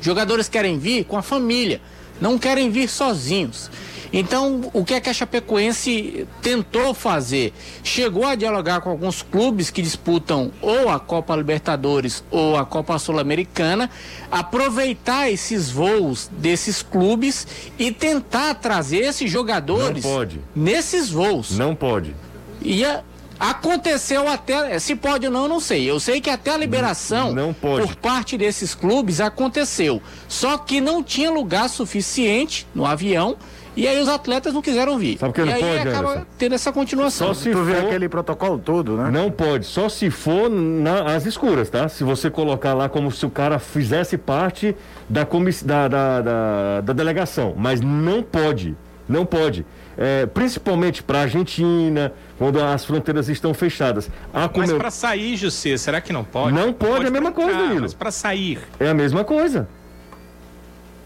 [0.00, 1.80] jogadores querem vir com a família,
[2.20, 3.70] não querem vir sozinhos.
[4.12, 7.52] Então, o que é que a Chapecoense tentou fazer?
[7.84, 12.98] Chegou a dialogar com alguns clubes que disputam ou a Copa Libertadores ou a Copa
[12.98, 13.90] Sul-Americana,
[14.30, 17.46] aproveitar esses voos desses clubes
[17.78, 20.40] e tentar trazer esses jogadores Não pode.
[20.54, 21.50] nesses voos.
[21.58, 22.14] Não pode.
[22.62, 23.02] E a-
[23.38, 25.88] aconteceu até, se pode ou não, não sei.
[25.88, 30.02] Eu sei que até a liberação Não por parte desses clubes aconteceu.
[30.28, 33.36] Só que não tinha lugar suficiente no avião
[33.82, 35.18] e aí os atletas não quiseram vir.
[35.18, 36.26] Sabe por que e não aí pode, acaba Anderson?
[36.38, 37.28] tendo essa continuação.
[37.28, 39.10] Só se tu vê for- aquele protocolo todo, né?
[39.10, 41.88] Não pode, só se for nas escuras, tá?
[41.88, 44.76] Se você colocar lá como se o cara fizesse parte
[45.08, 45.62] da, comiss...
[45.62, 47.54] da, da, da, da delegação.
[47.56, 48.76] Mas não pode,
[49.08, 49.64] não pode.
[50.00, 54.08] É, principalmente para a Argentina, quando as fronteiras estão fechadas.
[54.32, 56.52] A Mas Comel- pra sair, José, será que não pode?
[56.54, 57.80] Não pode, é a mesma pra coisa, Danilo.
[57.80, 59.68] Mas pra sair, É a mesma coisa.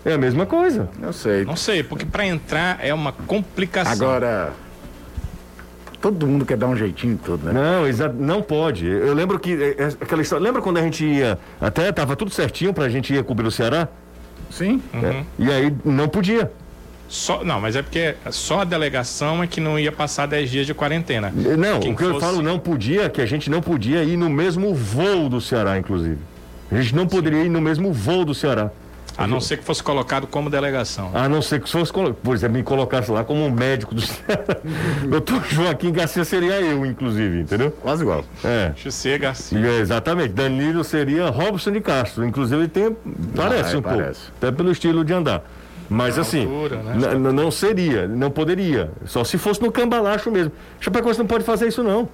[0.05, 0.89] É a mesma coisa.
[1.01, 1.45] Eu sei.
[1.45, 3.93] não sei, porque pra entrar é uma complicação.
[3.93, 4.53] Agora,
[6.01, 7.53] todo mundo quer dar um jeitinho em tudo, né?
[7.53, 8.87] Não, exa- não pode.
[8.87, 10.43] Eu lembro que é, é, aquela história.
[10.43, 11.39] Lembra quando a gente ia.
[11.61, 13.87] Até tava tudo certinho pra gente ir cobrir o Ceará?
[14.51, 14.83] Sim.
[14.93, 15.23] É.
[15.39, 16.51] E aí não podia.
[17.09, 20.67] Só, não, mas é porque só a delegação é que não ia passar 10 dias
[20.67, 21.31] de quarentena.
[21.35, 24.17] Não, Quem o que eu fosse- falo não podia, que a gente não podia ir
[24.17, 26.19] no mesmo voo do Ceará, inclusive.
[26.71, 28.71] A gente não poderia ir no mesmo voo do Ceará.
[29.17, 31.11] A não ser que fosse colocado como delegação.
[31.15, 34.03] A não ser que fosse, colo- por exemplo, me colocasse lá como um médico do.
[35.09, 37.71] Doutor Joaquim Garcia seria eu, inclusive, entendeu?
[37.71, 38.25] Quase igual.
[38.45, 38.73] É.
[38.77, 39.59] José Garcia.
[39.59, 40.31] É, exatamente.
[40.31, 42.25] Danilo seria Robson de Castro.
[42.25, 42.97] Inclusive ele tem.
[43.35, 44.21] Parece é, um parece.
[44.21, 44.37] pouco.
[44.39, 45.43] Até pelo estilo de andar.
[45.89, 47.15] Mas assim, altura, né?
[47.33, 48.91] não seria, não poderia.
[49.05, 50.51] Só se fosse no cambalacho mesmo.
[50.81, 52.09] Chapecoense não pode fazer isso, não.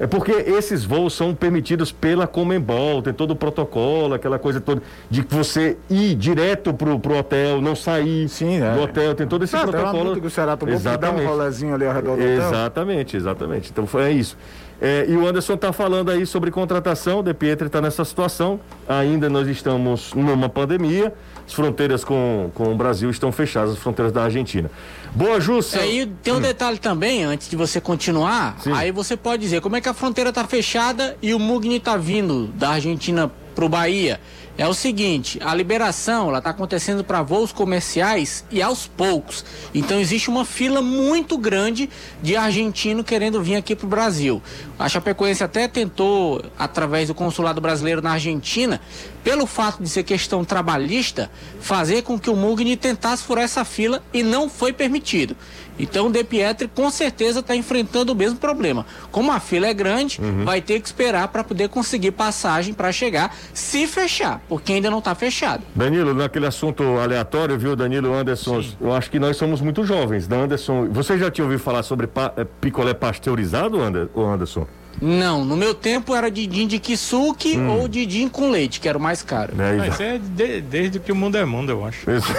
[0.00, 4.82] É porque esses voos são permitidos pela Comembol, tem todo o protocolo, aquela coisa toda,
[5.08, 8.74] de que você ir direto pro, pro hotel, não sair Sim, é.
[8.74, 10.20] do hotel, tem todo esse Ah, protocolo.
[10.20, 12.48] que o Ceará tomou por dar um rolezinho ali ao redor do hotel.
[12.48, 13.70] Exatamente, exatamente.
[13.70, 14.36] Então foi isso.
[14.80, 18.58] É, e o Anderson está falando aí sobre contratação, o De Pietri está nessa situação.
[18.88, 21.14] Ainda nós estamos numa pandemia,
[21.46, 24.68] as fronteiras com, com o Brasil estão fechadas, as fronteiras da Argentina.
[25.14, 25.80] Boa, Jussa.
[25.80, 28.72] É, e tem um detalhe também, antes de você continuar, Sim.
[28.72, 31.98] aí você pode dizer como é que a fronteira tá fechada e o Mugni tá
[31.98, 34.18] vindo da Argentina pro Bahia.
[34.56, 39.44] É o seguinte, a liberação ela tá acontecendo para voos comerciais e aos poucos.
[39.74, 41.88] Então existe uma fila muito grande
[42.22, 44.42] de argentino querendo vir aqui pro Brasil.
[44.78, 48.78] A Chapecoense até tentou através do consulado brasileiro na Argentina,
[49.24, 51.30] pelo fato de ser questão trabalhista,
[51.60, 55.36] fazer com que o Mugni tentasse furar essa fila e não foi permitido.
[55.78, 58.84] Então o De Pietri com certeza está enfrentando o mesmo problema.
[59.10, 63.34] Como a fila é grande, vai ter que esperar para poder conseguir passagem para chegar,
[63.54, 65.62] se fechar, porque ainda não está fechado.
[65.74, 68.62] Danilo, naquele assunto aleatório, viu, Danilo Anderson?
[68.80, 70.26] Eu acho que nós somos muito jovens.
[70.26, 74.66] Da Anderson, você já tinha ouvido falar sobre pa- eh, picolé pasteurizado, Anderson?
[75.00, 79.00] Não, no meu tempo era Didim de Kisuke ou Didim com leite, que era o
[79.00, 79.54] mais caro.
[79.56, 79.74] Né?
[79.78, 82.08] Mas é de- desde que o mundo é mundo, eu acho.
[82.10, 82.32] Isso.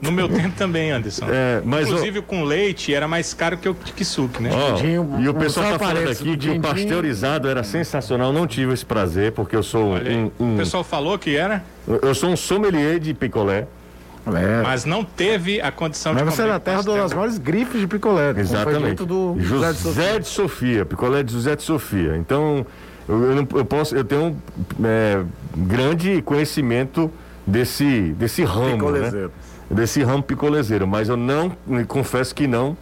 [0.00, 1.26] No meu tempo também, Anderson.
[1.28, 4.50] É, mas, Inclusive o com leite era mais caro que o kisuke, né?
[4.52, 8.32] Ó, Dindim, e o pessoal tá falando aqui que o pasteurizado era sensacional.
[8.32, 11.62] Não tive esse prazer, porque eu sou um, um- O pessoal falou que era,
[12.02, 13.66] eu sou um sommelier de picolé.
[14.26, 14.62] É.
[14.62, 16.96] mas não teve a condição Mas de você é da terra pastel.
[16.96, 18.30] das maiores grifes de picolé.
[18.36, 19.04] Exatamente.
[19.04, 20.20] do José de Sofia.
[20.20, 22.16] De Sofia, picolé de José de Sofia.
[22.16, 22.64] Então,
[23.08, 24.36] eu, eu não- eu posso, eu tenho
[24.84, 25.22] é,
[25.56, 27.10] grande conhecimento
[27.46, 29.28] desse, desse ramo, né?
[29.70, 31.50] Desse ramo picolezeiro, mas eu não,
[31.88, 32.76] confesso que não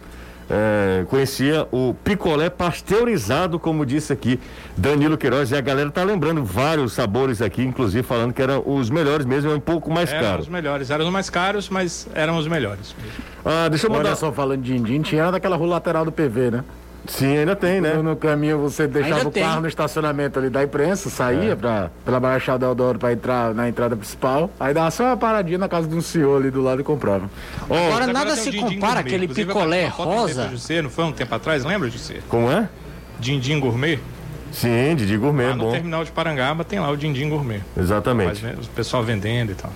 [0.51, 4.39] é, conhecia o picolé pasteurizado, como disse aqui
[4.75, 8.89] Danilo Queiroz, e a galera tá lembrando vários sabores aqui, inclusive falando que eram os
[8.89, 10.41] melhores mesmo, é um pouco mais Eram caro.
[10.41, 12.93] os melhores, eram os mais caros, mas eram os melhores.
[13.45, 14.09] Ah, deixa eu mandar.
[14.09, 16.63] Olha só, falando de Indim, tinha daquela rua lateral do PV, né?
[17.07, 17.95] Sim, ainda tem, né?
[17.95, 19.41] No caminho você deixava Ainda o tem.
[19.43, 23.95] carro no estacionamento ali da imprensa, saía pra, pela Baixada Deodoro pra entrar na entrada
[23.95, 26.83] principal, aí dava só uma paradinha na casa de um senhor ali do lado e
[26.83, 27.29] comprava.
[27.67, 30.47] Ó, Agora Mas nada tem se compara aquele eu picolé no rosa.
[30.49, 32.19] José, não foi um tempo atrás, lembra, José?
[32.29, 32.69] como é?
[33.19, 33.99] Dindim Gourmet?
[34.51, 35.71] Sim, Didi Gourmet, Lá no bom.
[35.71, 37.61] terminal de Parangaba tem lá o Dindim Gourmet.
[37.75, 38.43] Mas, Exatamente.
[38.43, 39.71] né, o pessoal vendendo e tal.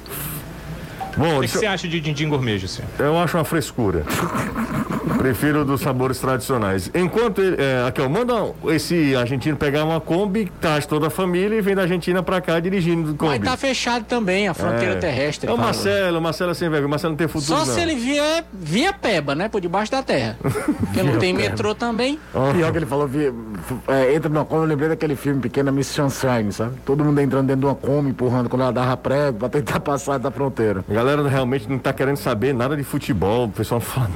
[1.17, 2.83] Bom, O que, que deixa você acha de Dindim Gourmet, José?
[2.99, 4.03] eu acho uma frescura.
[5.17, 6.89] Prefiro dos sabores tradicionais.
[6.93, 8.33] Enquanto ele, é, aqui, ó, manda
[8.69, 12.59] esse argentino pegar uma Kombi, traz toda a família e vem da Argentina pra cá
[12.59, 13.45] dirigindo do Mas Kombi.
[13.47, 15.49] tá fechado também a fronteira terrestre.
[15.49, 15.57] É o.
[15.57, 16.87] Marcelo, o Marcelo é sem vergonha.
[16.87, 17.73] O Marcelo não tem futuro, Só não.
[17.73, 19.47] se ele vier via Peba, né?
[19.49, 20.37] Por debaixo da terra.
[20.41, 22.19] Porque não tem metrô também.
[22.53, 25.71] Pior que ele falou, vi- f- é, entra numa Kombi, eu lembrei daquele filme Pequena
[25.71, 26.73] Miss Sunshine, sabe?
[26.85, 30.17] Todo mundo entrando dentro de uma Kombi, empurrando quando ela dava prego pra tentar passar
[30.19, 30.83] da fronteira.
[30.89, 33.45] A galera realmente não tá querendo saber nada de futebol.
[33.45, 34.09] O pessoal fala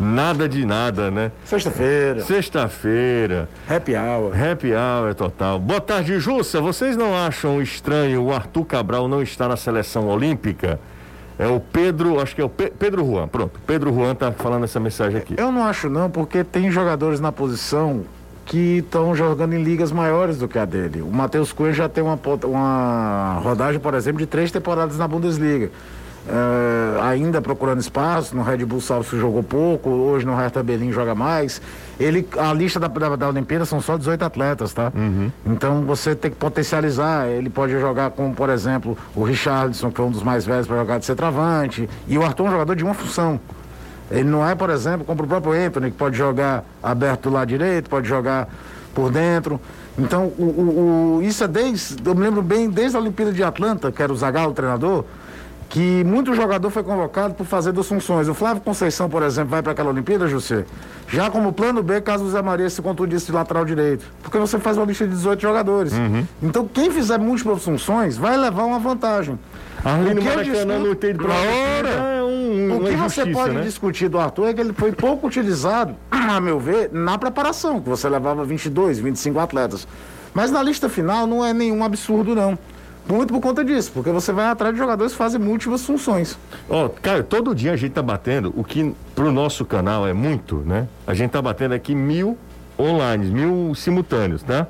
[0.00, 1.30] nada de nada, né?
[1.44, 3.48] Sexta-feira, Sexta-feira.
[3.68, 4.32] happy hour.
[4.34, 5.58] Happy hour total.
[5.58, 6.60] Boa tarde, Jussa.
[6.60, 10.80] Vocês não acham estranho o Arthur Cabral não estar na seleção olímpica?
[11.38, 13.26] É o Pedro, acho que é o Pe- Pedro Juan.
[13.28, 15.34] Pronto, Pedro Juan tá falando essa mensagem aqui.
[15.38, 18.02] Eu não acho não, porque tem jogadores na posição
[18.44, 21.00] que estão jogando em ligas maiores do que a dele.
[21.02, 25.70] O Matheus Cunha já tem uma, uma rodagem, por exemplo, de três temporadas na Bundesliga.
[26.28, 31.14] É, ainda procurando espaço, no Red Bull Salzburg jogou pouco, hoje no Hertha Berlim joga
[31.14, 31.60] mais.
[31.98, 34.92] Ele, a lista da, da, da Olimpíada são só 18 atletas, tá?
[35.46, 37.26] Então você tem que potencializar.
[37.26, 40.76] Ele pode jogar com, por exemplo, o Richardson, que é um dos mais velhos para
[40.76, 41.88] jogar de centroavante.
[42.06, 43.40] E o Arthur é um jogador de uma função.
[44.10, 47.48] Ele não é, por exemplo, como o próprio Anthony, que pode jogar aberto do lado
[47.48, 48.48] direito, pode jogar
[48.94, 49.60] por dentro.
[49.98, 51.96] Então, o, o- o- isso é desde.
[52.04, 55.04] Eu me lembro bem, desde a Olimpíada de Atlanta, que era o Zagallo, o treinador,
[55.70, 58.26] que muito jogador foi convocado por fazer duas funções.
[58.28, 60.64] O Flávio Conceição, por exemplo, vai para aquela Olimpíada, José,
[61.08, 64.04] já como plano B, caso o Zé Maria se contundisse de lateral direito.
[64.20, 65.92] Porque você faz uma lista de 18 jogadores.
[66.42, 69.38] Então, quem fizer múltiplas funções vai levar uma vantagem.
[69.84, 71.88] Arlindo O que eu Maracanã discuto- não tem de Ora!
[71.88, 73.62] É um, O que você pode né?
[73.62, 77.88] discutir do Arthur é que ele foi pouco utilizado, a meu ver, na preparação, que
[77.88, 79.86] você levava 22, 25 atletas.
[80.34, 82.58] Mas na lista final não é nenhum absurdo, não.
[83.08, 86.38] Muito por conta disso, porque você vai atrás de jogadores que fazem múltiplas funções.
[86.68, 90.56] Ó, cara, todo dia a gente tá batendo, o que pro nosso canal é muito,
[90.58, 90.86] né?
[91.06, 92.38] A gente tá batendo aqui mil
[92.78, 94.66] online, mil simultâneos, tá?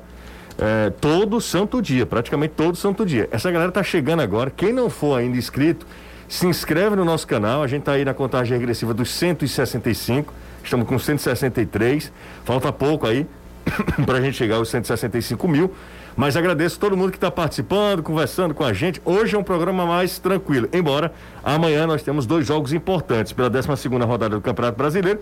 [0.57, 3.27] É, todo santo dia, praticamente todo santo dia.
[3.31, 4.51] Essa galera tá chegando agora.
[4.51, 5.85] Quem não for ainda inscrito,
[6.27, 7.63] se inscreve no nosso canal.
[7.63, 10.33] A gente tá aí na contagem regressiva dos 165.
[10.63, 12.11] Estamos com 163.
[12.45, 13.25] Falta pouco aí
[14.05, 15.73] para a gente chegar aos 165 mil.
[16.15, 19.01] Mas agradeço todo mundo que está participando, conversando com a gente.
[19.05, 23.75] Hoje é um programa mais tranquilo, embora amanhã nós temos dois jogos importantes pela 12
[23.77, 25.19] segunda rodada do Campeonato Brasileiro.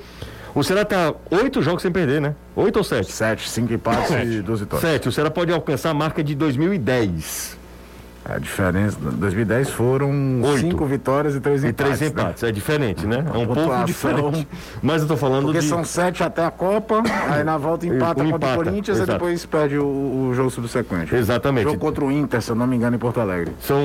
[0.56, 2.34] O Ceará está oito jogos sem perder, né?
[2.56, 3.12] Oito ou sete?
[3.12, 4.89] Sete, cinco empates e duas vitórias.
[4.89, 5.08] Sete.
[5.08, 7.59] O Ceará pode alcançar a marca de 2010.
[8.25, 10.60] A diferença, 2010 foram Oito.
[10.60, 11.97] cinco vitórias e três E empates.
[11.97, 12.43] três empates.
[12.43, 13.23] É diferente, né?
[13.34, 14.47] É um pouco diferente.
[14.84, 15.65] Mas eu tô falando Porque de.
[15.65, 17.01] são sete até a Copa,
[17.32, 19.12] aí na volta empata Um contra o Corinthians exato.
[19.12, 19.86] e depois perde o,
[20.29, 21.15] o jogo subsequente.
[21.15, 21.63] Exatamente.
[21.63, 23.53] Jogo contra o Inter, se eu não me engano, em Porto Alegre.
[23.62, 23.77] São,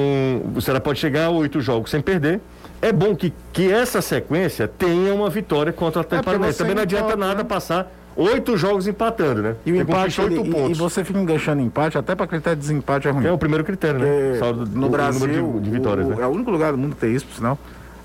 [0.54, 2.40] o Ceará pode chegar a oito jogos sem perder.
[2.82, 6.58] É bom que, que essa sequência tenha uma vitória contra o Atlético É, Paranaense.
[6.58, 7.44] Também não adianta nada né?
[7.44, 9.54] passar oito jogos empatando, né?
[9.66, 12.56] E o Você empate, conquista ele- e, e você fica enganchando empate, até para critério
[12.56, 13.26] de desempate é ruim.
[13.26, 14.06] É o primeiro critério, né?
[14.06, 16.16] Porque Saldo- no o- o Brasil, número de, de vitórias, o- né?
[16.20, 17.58] é o único lugar do mundo que tem isso, por sinal.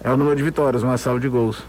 [0.04, 1.64] É o número de vitórias, não é saldo de gols.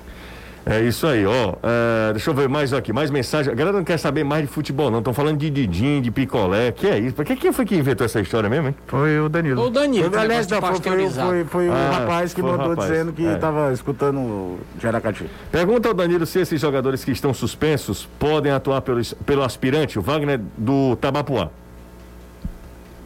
[0.66, 1.54] É isso aí, ó.
[1.62, 3.50] É, deixa eu ver mais aqui, mais mensagem.
[3.50, 4.98] A galera não quer saber mais de futebol, não.
[4.98, 6.70] Estão falando de Didim, de picolé.
[6.70, 7.14] Que é isso?
[7.14, 8.74] Pra que, quem foi que inventou essa história mesmo, hein?
[8.86, 9.62] Foi o Danilo.
[9.66, 12.90] O Danilo, Foi, aliás, não, foi, foi, foi, foi o Ah, rapaz que mandou rapaz,
[12.90, 13.34] dizendo que é.
[13.34, 15.24] estava escutando o Jaracati.
[15.50, 20.02] Pergunta ao Danilo se esses jogadores que estão suspensos podem atuar pelo, pelo aspirante, o
[20.02, 21.48] Wagner do Tabapuá.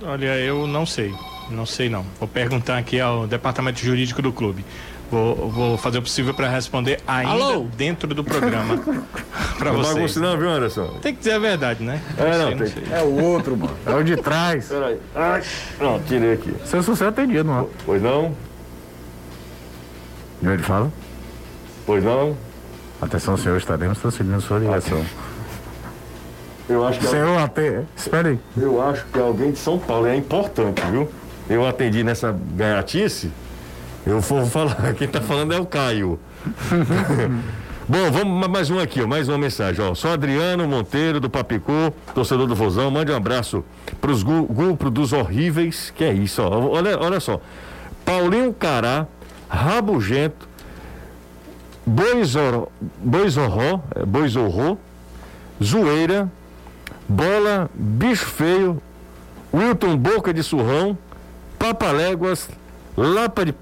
[0.02, 1.14] Olha, eu não sei.
[1.50, 2.04] Não sei não.
[2.18, 4.64] Vou perguntar aqui ao departamento jurídico do clube.
[5.14, 7.66] Vou, vou fazer o possível para responder ainda Alô?
[7.76, 8.76] dentro do programa
[9.56, 9.94] para Não vocês.
[9.94, 10.88] bagunça não, viu, Anderson?
[11.00, 12.00] Tem que dizer a verdade, né?
[12.18, 12.82] É, não, sei, tem- sei.
[12.92, 13.72] É o outro, mano.
[13.86, 14.66] É o de trás.
[14.66, 14.98] Peraí.
[15.14, 15.42] Ai,
[15.78, 16.52] pronto, tirei aqui.
[16.64, 17.66] Seu sucesso atendido, não é?
[17.86, 18.34] Pois não?
[20.42, 20.90] E ele fala:
[21.86, 22.36] Pois não?
[23.00, 25.00] Atenção, senhor, estaremos transferindo sua ligação.
[26.68, 27.82] Eu acho que, Senhor, até.
[27.96, 28.38] Espera aí.
[28.56, 31.08] eu acho que alguém de São Paulo é importante, viu?
[31.48, 33.30] Eu atendi nessa gaiatice.
[34.06, 36.18] Eu vou falar, quem tá falando é o Caio.
[37.86, 39.84] Bom, vamos ma- mais um aqui, ó, mais uma mensagem.
[39.84, 39.94] Ó.
[39.94, 42.90] Sou Adriano Monteiro, do Papicô, torcedor do Vozão.
[42.90, 43.62] Mande um abraço
[44.00, 45.92] pros gu- grupo dos horríveis.
[45.94, 46.48] Que é isso, ó.
[46.70, 47.40] Olha, olha só.
[48.04, 49.06] Paulinho Cará,
[49.48, 50.48] Rabugento,
[51.86, 54.76] Boizorró, é, Boizorró,
[55.62, 56.30] Zoeira,
[57.08, 58.82] Bola, Bicho Feio,
[59.52, 60.96] Wilton Boca de Surrão,
[61.58, 62.48] Papaléguas,
[62.96, 63.54] Lapa de,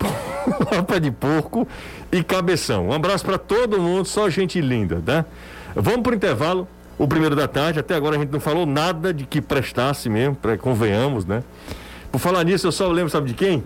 [0.75, 1.67] Lapa de Porco
[2.11, 2.89] e Cabeção.
[2.89, 5.25] Um abraço para todo mundo, só gente linda, tá?
[5.75, 6.69] Vamos pro intervalo,
[6.99, 7.79] o primeiro da tarde.
[7.79, 11.43] Até agora a gente não falou nada de que prestasse mesmo, pra, convenhamos, né?
[12.11, 13.65] Por falar nisso, eu só lembro, sabe de quem?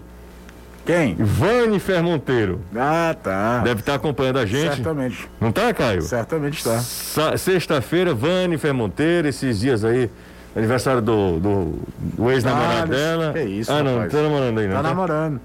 [0.84, 1.16] Quem?
[1.18, 2.60] Vanifer Monteiro.
[2.76, 3.58] Ah, tá.
[3.64, 4.76] Deve estar acompanhando a gente.
[4.76, 5.28] Certamente.
[5.40, 6.00] Não tá, Caio?
[6.02, 6.78] Certamente está.
[7.36, 10.08] Sexta-feira, Vanifer Monteiro, esses dias aí,
[10.54, 13.32] aniversário do, do, do ex-namorado Ah, dela.
[13.32, 14.76] que isso, Ah, não, não tá namorando aí, não.
[14.76, 14.88] Tá tá?
[14.90, 15.40] namorando.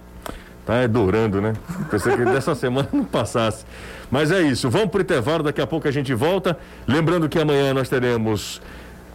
[0.65, 1.53] Tá é durando, né?
[1.89, 3.65] Pensei que dessa semana não passasse.
[4.09, 6.57] Mas é isso, vamos pro intervalo, daqui a pouco a gente volta.
[6.87, 8.61] Lembrando que amanhã nós teremos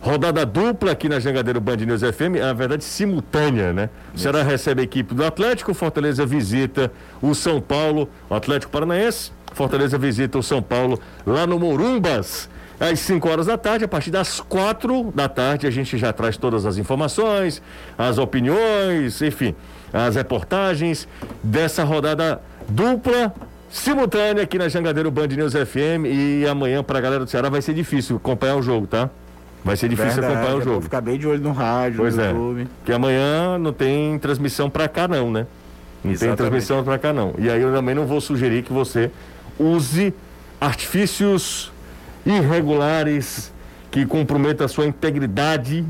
[0.01, 3.91] rodada dupla aqui na Jangadeiro Band News FM, na verdade simultânea, né?
[4.15, 9.33] O Ceará recebe a equipe do Atlético, Fortaleza visita o São Paulo, o Atlético Paranaense,
[9.53, 12.49] Fortaleza visita o São Paulo lá no Morumbas.
[12.79, 16.37] Às 5 horas da tarde, a partir das 4 da tarde, a gente já traz
[16.37, 17.63] todas as informações,
[17.97, 19.55] as opiniões, enfim,
[20.05, 21.09] as reportagens
[21.43, 23.33] dessa rodada dupla
[23.71, 26.05] simultânea aqui na Jangadeiro Band News FM.
[26.07, 29.09] E amanhã, pra galera do Ceará, vai ser difícil acompanhar o jogo, tá?
[29.65, 30.83] Vai ser difícil Verdade, acompanhar o vou jogo.
[30.83, 32.29] Ficar bem de olho no rádio, Pois no é.
[32.31, 32.69] YouTube.
[32.85, 35.41] Que amanhã não tem transmissão pra cá, não, né?
[35.41, 36.37] Não tem Exatamente.
[36.37, 37.35] transmissão pra cá, não.
[37.39, 39.11] E aí eu também não vou sugerir que você
[39.59, 40.15] use
[40.61, 41.73] artifícios
[42.25, 43.53] irregulares
[43.91, 45.85] que comprometam a sua integridade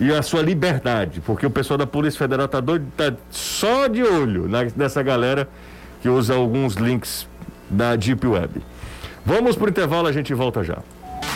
[0.00, 4.02] e a sua liberdade, porque o pessoal da Polícia Federal tá doido, tá só de
[4.02, 5.48] olho na- nessa galera
[6.02, 7.26] que usa alguns links
[7.70, 8.60] da Deep Web.
[9.24, 10.78] Vamos pro intervalo, a gente volta já.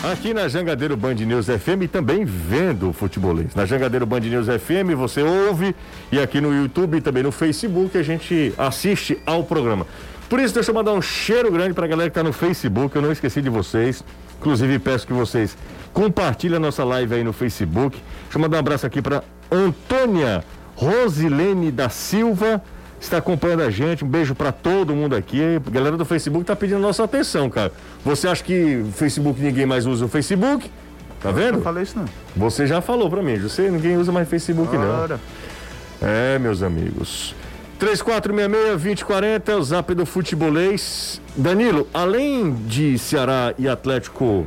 [0.03, 3.55] Aqui na Jangadeiro Band News FM também vendo futebolês.
[3.55, 5.75] Na Jangadeiro Band News FM você ouve
[6.11, 9.85] e aqui no YouTube e também no Facebook a gente assiste ao programa.
[10.29, 12.95] Por isso, deixa eu mandar um cheiro grande pra galera que tá no Facebook.
[12.95, 14.03] Eu não esqueci de vocês.
[14.39, 15.57] Inclusive, peço que vocês
[15.93, 17.97] compartilhem a nossa live aí no Facebook.
[18.23, 20.43] Deixa eu mandar um abraço aqui pra Antônia
[20.75, 22.61] Rosilene da Silva.
[23.01, 24.03] Está acompanhando a gente.
[24.03, 25.41] Um beijo pra todo mundo aqui.
[25.65, 27.71] A galera do Facebook tá pedindo nossa atenção, cara.
[28.03, 30.69] Você acha que Facebook ninguém mais usa o Facebook?
[31.21, 31.61] Tá Eu vendo?
[31.61, 32.05] falei isso não.
[32.35, 35.01] Você já falou pra mim, você ninguém usa mais Facebook não.
[35.01, 35.19] Ora.
[36.01, 37.35] É, meus amigos.
[37.79, 41.21] 3466-2040 é o zap do futebolês.
[41.35, 44.45] Danilo, além de Ceará e Atlético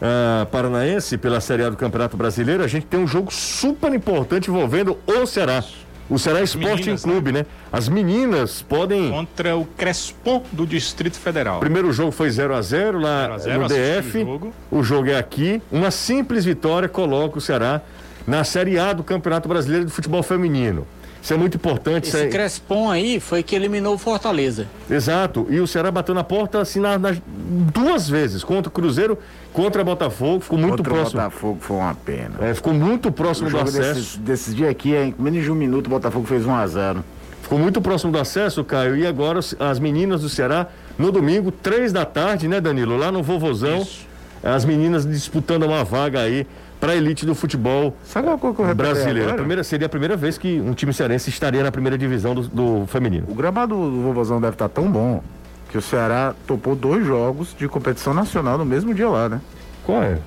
[0.00, 4.50] ah, Paranaense pela Série A do Campeonato Brasileiro, a gente tem um jogo super importante
[4.50, 5.62] envolvendo o Ceará.
[6.08, 7.46] o Ceará Sporting meninas, Clube, né?
[7.72, 9.10] As meninas podem.
[9.10, 11.58] Contra o Crespon do Distrito Federal.
[11.58, 14.18] O primeiro jogo foi 0 a 0 lá 0 a 0, no DF.
[14.18, 14.52] o jogo.
[14.70, 15.62] O jogo é aqui.
[15.70, 17.80] Uma simples vitória coloca o Ceará
[18.26, 20.86] na Série A do Campeonato Brasileiro de Futebol Feminino.
[21.22, 22.08] Isso é muito importante.
[22.08, 24.66] isso Esse é- Crespon aí foi que eliminou o Fortaleza.
[24.90, 25.46] Exato.
[25.50, 27.20] E o Ceará bateu na porta assim na- nas-
[27.74, 29.18] duas vezes contra o Cruzeiro,
[29.52, 30.40] contra o Botafogo.
[30.40, 31.20] Ficou muito Contra o próximo.
[31.20, 32.30] Botafogo foi uma pena.
[32.40, 34.18] É, ficou muito O próximo do jogo acesso.
[34.20, 37.04] desses, dias aqui, em menos de um minuto, o Botafogo fez 1 a 0
[37.42, 38.96] Ficou muito próximo do acesso, Caio.
[38.96, 42.96] E agora as meninas do Ceará, no domingo, três da tarde, né, Danilo?
[42.96, 43.84] Lá no Vovozão.
[44.42, 46.46] As meninas disputando uma vaga aí
[46.80, 49.30] para a elite do futebol Sabe uma coisa que eu brasileiro.
[49.30, 52.42] A primeira, seria a primeira vez que um time cearense estaria na primeira divisão do,
[52.42, 53.26] do feminino.
[53.28, 55.22] O gramado do Vovozão deve estar tão bom
[55.70, 59.40] que o Ceará topou dois jogos de competição nacional no mesmo dia lá, né?
[59.84, 60.18] Qual é?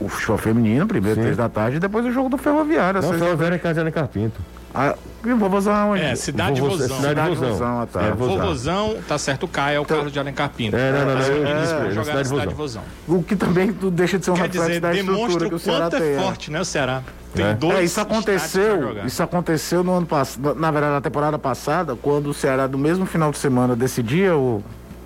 [0.00, 1.22] O futebol feminino, primeiro, Sim.
[1.22, 3.02] três da tarde, e depois o jogo do Ferroviário.
[3.02, 4.40] Não, da a Vera Casana Carpinto.
[4.74, 6.02] O Vovozão é onde?
[6.02, 6.96] É, Cidade Vovo- Vozão.
[6.96, 7.48] Cidade Cidade Vozão.
[7.52, 8.02] Vozão, ah, tá.
[8.02, 8.36] É, Vozão.
[8.38, 10.76] Vovozão, tá certo, o Caio é o Carlos de Alencar Pinto.
[10.76, 12.54] É, não, não, não, vão é, jogar Cidade na Cidade Vozão.
[12.54, 12.82] Vozão.
[13.08, 15.58] O que também deixa de ser um Quer reflexo dizer, da estrutura demonstra que o
[15.58, 16.02] Ceará quanto tem.
[16.08, 16.18] é é.
[16.20, 17.02] forte, né, o Ceará.
[17.34, 17.54] Tem É.
[17.54, 22.26] dois É, isso aconteceu, isso aconteceu no ano passado, na verdade na temporada passada, quando
[22.28, 24.62] o Ceará no mesmo final de semana decidia o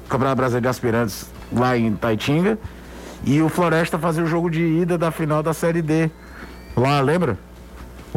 [0.09, 2.59] Campeonato Brasileiro de Aspirantes lá em Taitinga
[3.25, 6.11] e o Floresta fazia o jogo de ida da final da Série D.
[6.77, 7.39] Lá, lembra?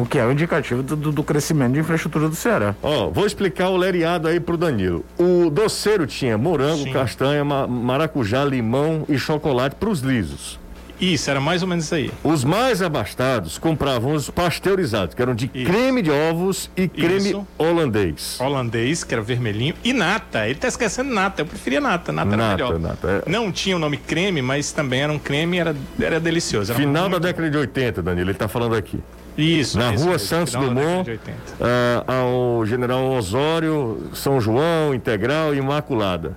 [0.00, 2.74] O que é o indicativo do, do- crescimento de infraestrutura do Ceará.
[2.82, 5.04] Ó, vou explicar o lereado aí pro Danilo.
[5.18, 6.92] O doceiro tinha morango, Sim.
[6.92, 10.58] castanha, ma- maracujá, limão e chocolate pros lisos.
[11.00, 12.10] Isso, era mais ou menos isso aí.
[12.22, 15.64] Os mais abastados compravam os pasteurizados, que eram de Isso.
[15.70, 17.46] creme de ovos e creme Isso.
[17.56, 18.38] holandês.
[18.38, 20.46] Holandês, que era vermelhinho, e nata.
[20.46, 21.40] Ele tá esquecendo nata.
[21.40, 22.12] Eu preferia nata.
[22.12, 22.78] Nata, era Nata, melhor.
[22.78, 23.30] nata, é.
[23.30, 26.72] Não tinha o nome creme, mas também era um creme era, era delicioso.
[26.72, 28.98] Era Final da década de 80, Danilo, ele tá falando aqui.
[29.36, 29.78] Isso.
[29.78, 31.36] Na isso, rua isso, Santos Dumont, de 80.
[31.60, 36.36] ah, ao General Osório, São João, Integral e Imaculada.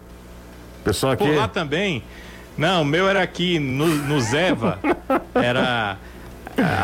[0.83, 1.25] Pessoal aqui.
[1.25, 2.03] Por lá também.
[2.57, 4.77] Não, o meu era aqui no, no Zeva.
[5.33, 5.97] Era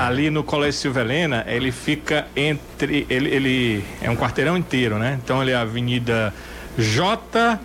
[0.03, 1.45] ali no Colégio Silva Helena.
[1.47, 3.05] Ele fica entre.
[3.09, 5.19] Ele, ele é um quarteirão inteiro, né?
[5.23, 6.33] Então ele é a Avenida
[6.77, 7.59] J,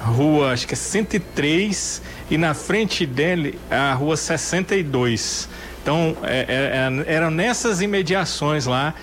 [0.00, 5.48] Rua, acho que é 103, e na frente dele é a Rua 62.
[5.84, 8.94] Então é, é, é, eram nessas imediações lá.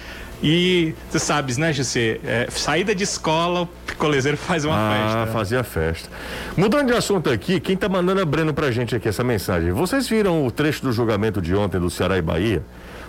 [0.44, 2.20] E tu sabes, né, José?
[2.26, 5.26] É, saída de escola, o picolezeiro faz uma Ah, festa.
[5.28, 5.32] né?
[5.32, 6.10] fazia festa.
[6.58, 9.72] Mudando de assunto aqui, quem tá mandando é Breno pra gente aqui essa mensagem.
[9.72, 12.64] Vocês viram o trecho do julgamento de ontem do Ceará e Bahia?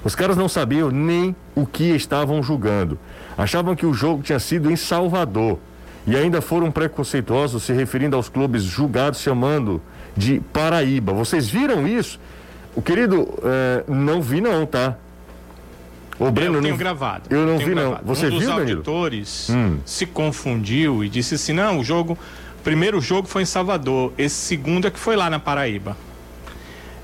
[0.05, 2.99] Os caras não sabiam nem o que estavam julgando.
[3.39, 5.59] Achavam que o jogo tinha sido em Salvador.
[6.07, 9.81] E ainda foram preconceituosos se referindo aos clubes julgados chamando
[10.15, 11.15] de Paraíba.
[11.15, 12.21] Vocês viram isso?
[12.75, 14.97] O querido, eh, não vi não, tá?
[16.19, 16.79] O Breno eu tenho não...
[16.79, 17.23] gravado.
[17.31, 17.91] Eu não vi, não.
[17.91, 18.03] gravado.
[18.07, 19.79] Você um dos viu, auditores Hum.
[19.85, 22.17] se confundiu e disse assim: não, o jogo.
[22.59, 25.97] O primeiro jogo foi em Salvador, esse segundo é que foi lá na Paraíba.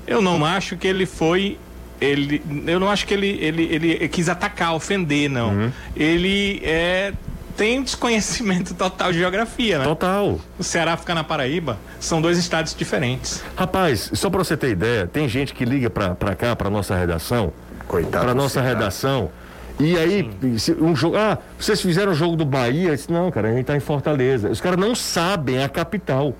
[0.07, 1.57] Eu não acho que ele foi.
[1.99, 5.49] Ele, eu não acho que ele, ele, ele quis atacar, ofender, não.
[5.49, 5.71] Uhum.
[5.97, 7.13] Ele é,
[7.59, 9.83] tem desconhecimento total de geografia, né?
[9.83, 10.39] Total.
[10.57, 13.43] O Ceará fica na Paraíba, são dois estados diferentes.
[13.53, 16.95] Rapaz, só pra você ter ideia, tem gente que liga pra, pra cá, pra nossa
[16.95, 17.51] redação,
[17.85, 18.69] Coitado pra do nossa Ceará.
[18.69, 19.29] redação,
[19.77, 22.89] e aí, se um jogo, ah, vocês fizeram o jogo do Bahia?
[22.91, 24.49] Eu disse, não, cara, a gente tá em Fortaleza.
[24.49, 26.33] Os caras não sabem a capital.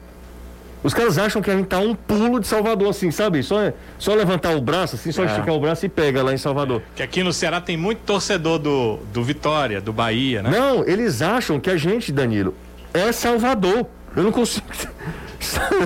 [0.82, 3.44] Os caras acham que a gente tá um pulo de Salvador, assim, sabe?
[3.44, 5.26] Só, é- só levantar o braço, assim, só É.
[5.26, 6.82] esticar o braço e pega lá em Salvador.
[6.96, 10.50] Que aqui no Ceará tem muito torcedor do, do Vitória, do Bahia, né?
[10.52, 12.56] Não, eles acham que a gente, Danilo,
[12.94, 13.86] é Salvador.
[14.16, 14.66] Eu não consigo.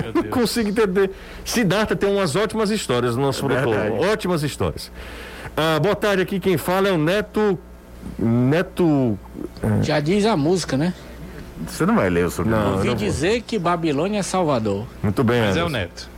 [0.04, 1.10] Eu não consigo entender.
[1.44, 3.72] Siddhartha tem umas ótimas histórias no nosso protocolo.
[3.76, 4.06] verdade.
[4.06, 4.90] Ótimas histórias.
[5.56, 7.56] Ah, boa tarde aqui, quem fala é o Neto.
[8.18, 9.18] Neto.
[9.82, 10.92] Já diz a música, né?
[11.66, 12.62] Você não vai ler o sobrenome.
[12.64, 14.86] Não, eu Ouvi dizer que Babilônia é Salvador.
[15.02, 15.78] Muito bem, Mas é o Anderson.
[15.78, 16.14] Neto.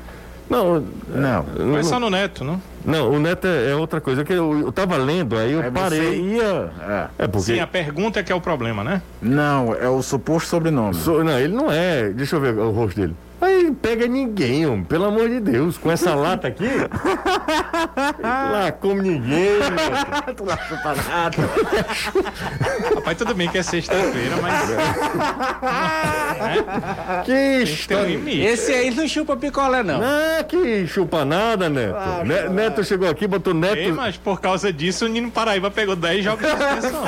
[0.48, 0.74] Não,
[1.08, 1.44] Não.
[1.58, 2.62] não, Vai só no Neto, não?
[2.84, 4.24] não, o Neto é, é outra coisa.
[4.24, 6.20] Que eu, eu tava lendo, aí eu Aí parei.
[6.20, 6.70] ia.
[7.18, 7.24] é.
[7.24, 7.54] É porque.
[7.54, 9.02] Sim, a pergunta é que é o problema, né?
[9.20, 10.94] Não, é o suposto sobrenome.
[10.94, 12.10] So- não, ele não é.
[12.10, 13.14] Deixa eu ver o rosto dele.
[13.40, 15.76] Aí pega ninguém, homem, pelo amor de Deus.
[15.76, 16.64] Com essa lata aqui.
[18.22, 19.58] lá come ninguém.
[21.36, 22.94] meu.
[22.96, 24.70] Rapaz, tudo bem que é sexta-feira, mas
[27.24, 28.20] que tem um história.
[28.52, 30.00] Esse aí não chupa picolé, não.
[30.02, 31.96] Ah, que chupa nada, Neto.
[32.24, 33.76] Ne- Neto chegou aqui, botou Neto.
[33.76, 37.04] Ei, mas por causa disso, o Nino Paraíba pegou 10 jogos de suspensão.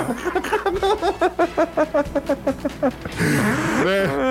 [3.85, 4.28] né?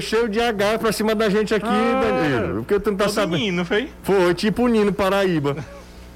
[0.00, 2.56] Cheio de H pra cima da gente aqui, Danilo.
[2.64, 3.38] Porque tu não tá Todo sabendo.
[3.38, 3.88] Nino, foi?
[4.02, 5.56] Foi tipo o Nino Paraíba.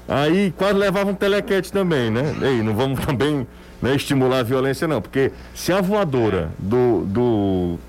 [0.07, 2.35] Aí quase levava um telequete também, né?
[2.41, 3.45] Ei, não vamos também
[3.81, 5.01] não é estimular a violência, não.
[5.01, 7.79] Porque se a voadora do, do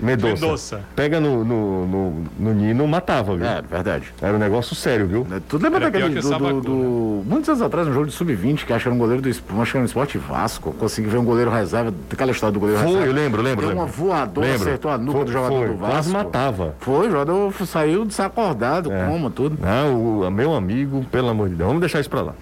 [0.00, 0.80] Medoça, Mendonça.
[0.94, 3.46] pega no, no, no, no Nino, matava, viu?
[3.46, 4.12] É, verdade.
[4.20, 5.26] Era um negócio sério, viu?
[5.30, 8.12] É, Tu lembra Era daquele que do, do, do- Muitos anos atrás, um jogo de
[8.12, 10.72] sub-20, que acho que era um goleiro do acho que era no esporte Vasco.
[10.78, 11.92] Consegui ver um goleiro reserva.
[12.10, 13.08] Aquela história do goleiro Foi, reserva.
[13.08, 13.98] eu lembro, lembro, Deu uma lembro.
[14.02, 14.62] voadora, Lembro.
[14.62, 15.92] acertou a nuca Foi, do jogador foi, do Vasco.
[15.94, 16.74] quase matava.
[16.80, 19.06] Foi, o jogador saiu desacordado, É.
[19.06, 19.56] coma, tudo.
[19.60, 22.34] Não, o meu amigo, pelo amor de Deus, vamos deixar isso pra lá.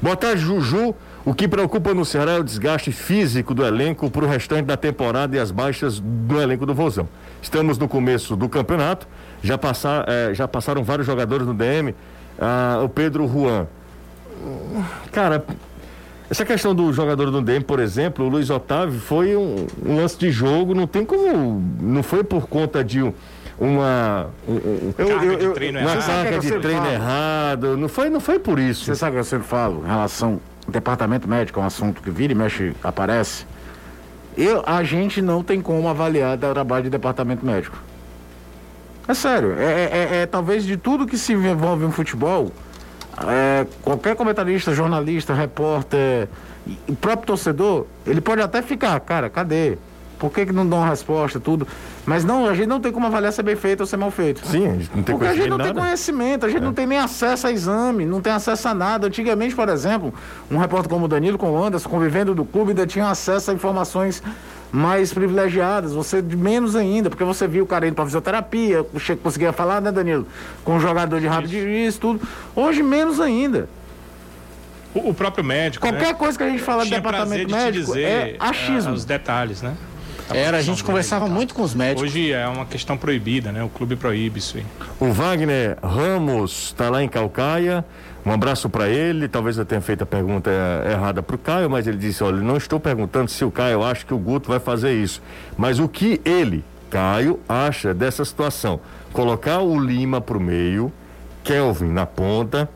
[0.00, 0.94] Boa tarde, Juju.
[1.28, 4.78] O que preocupa no Ceará é o desgaste físico do elenco para o restante da
[4.78, 7.06] temporada e as baixas do elenco do Vozão.
[7.42, 9.06] Estamos no começo do campeonato,
[9.42, 11.94] já, passar, eh, já passaram vários jogadores no DM.
[12.40, 13.66] Ah, o Pedro Juan.
[15.12, 15.44] Cara,
[16.30, 20.16] essa questão do jogador do DM, por exemplo, o Luiz Otávio, foi um, um lance
[20.16, 21.62] de jogo, não tem como.
[21.78, 23.12] Não foi por conta de um-
[23.60, 24.28] uma.
[24.48, 24.54] um-
[24.88, 26.02] um- Carga de treino uma errado.
[26.06, 27.76] sabe o que carga eu de treino errado.
[27.76, 28.86] Não foi, não foi por isso.
[28.86, 30.40] Você sabe o que eu sempre falo em relação
[30.70, 33.46] departamento médico, é um assunto que vira e mexe, aparece.
[34.36, 37.76] Eu, a gente não tem como avaliar o trabalho de departamento médico.
[39.06, 42.52] É sério, é, é- é- é talvez de tudo que se envolve no futebol,
[43.26, 46.28] é, qualquer comentarista, jornalista, repórter,
[46.86, 49.78] o próprio torcedor, ele pode até ficar, cara, cadê?
[50.18, 51.66] Por que, que não dão resposta, tudo?
[52.04, 53.98] Mas não, a gente não tem como avaliar se é bem feito ou se é
[53.98, 54.44] mal feito.
[54.46, 55.80] Sim, a gente não tem Porque a gente não tem nada.
[55.80, 59.06] conhecimento, a gente não tem nem acesso a exame, não tem acesso a nada.
[59.06, 60.12] Antigamente, por exemplo,
[60.50, 63.54] um repórter como o Danilo, com o Anderson, convivendo do clube, ainda tinha acesso a
[63.54, 64.22] informações
[64.70, 68.84] mais privilegiadas, você menos ainda, porque você viu o cara indo pra fisioterapia,
[69.22, 70.26] conseguia falar, né, Danilo?
[70.64, 72.20] Com um jogador de rápido isso, tudo.
[72.54, 73.68] Hoje, menos ainda.
[74.94, 75.86] O, o próprio médico.
[75.86, 76.14] Qualquer né?
[76.14, 78.90] coisa que a gente fala prazer departamento de médico dizer é achismo.
[78.90, 79.74] ah, os detalhes, né?
[80.30, 82.02] Era, a gente conversava muito com os médicos.
[82.02, 83.62] Hoje é uma questão proibida, né?
[83.62, 84.66] O clube proíbe isso aí.
[85.00, 87.84] O Wagner Ramos está lá em Calcaia.
[88.24, 89.26] Um abraço para ele.
[89.26, 90.50] Talvez eu tenha feito a pergunta
[90.90, 94.04] errada para o Caio, mas ele disse: Olha, não estou perguntando se o Caio acha
[94.04, 95.22] que o Guto vai fazer isso,
[95.56, 98.80] mas o que ele, Caio, acha dessa situação?
[99.12, 100.92] Colocar o Lima para o meio,
[101.42, 102.68] Kelvin na ponta,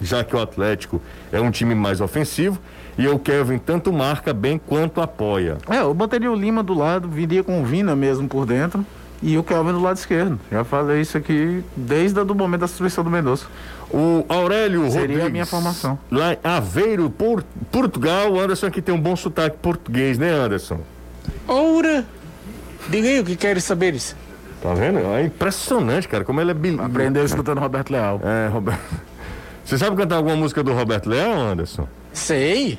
[0.00, 1.00] já que o Atlético
[1.32, 2.60] é um time mais ofensivo,
[2.98, 5.58] e o Kelvin tanto marca bem quanto apoia.
[5.68, 8.84] É, eu botaria o Lima do lado, viria com o Vina mesmo por dentro.
[9.22, 10.38] E o Kelvin do lado esquerdo.
[10.52, 13.46] Já falei isso aqui desde o momento da substituição do Mendonça.
[13.90, 15.98] O Aurélio Seria Rodrigues, a minha formação.
[16.10, 17.42] Lá em Aveiro, Por-
[17.72, 18.32] Portugal.
[18.32, 20.80] O Anderson aqui tem um bom sotaque português, né, Anderson?
[21.48, 22.04] Ora!
[22.88, 24.14] Diga aí o que queres saber isso.
[24.62, 24.98] Tá vendo?
[24.98, 26.80] É impressionante, cara, como ele é bil...
[26.82, 28.20] Aprendeu escutando Roberto Leal.
[28.22, 28.80] É, Roberto.
[29.64, 31.88] Você sabe cantar alguma música do Roberto Leão, Anderson?
[32.12, 32.78] Sei.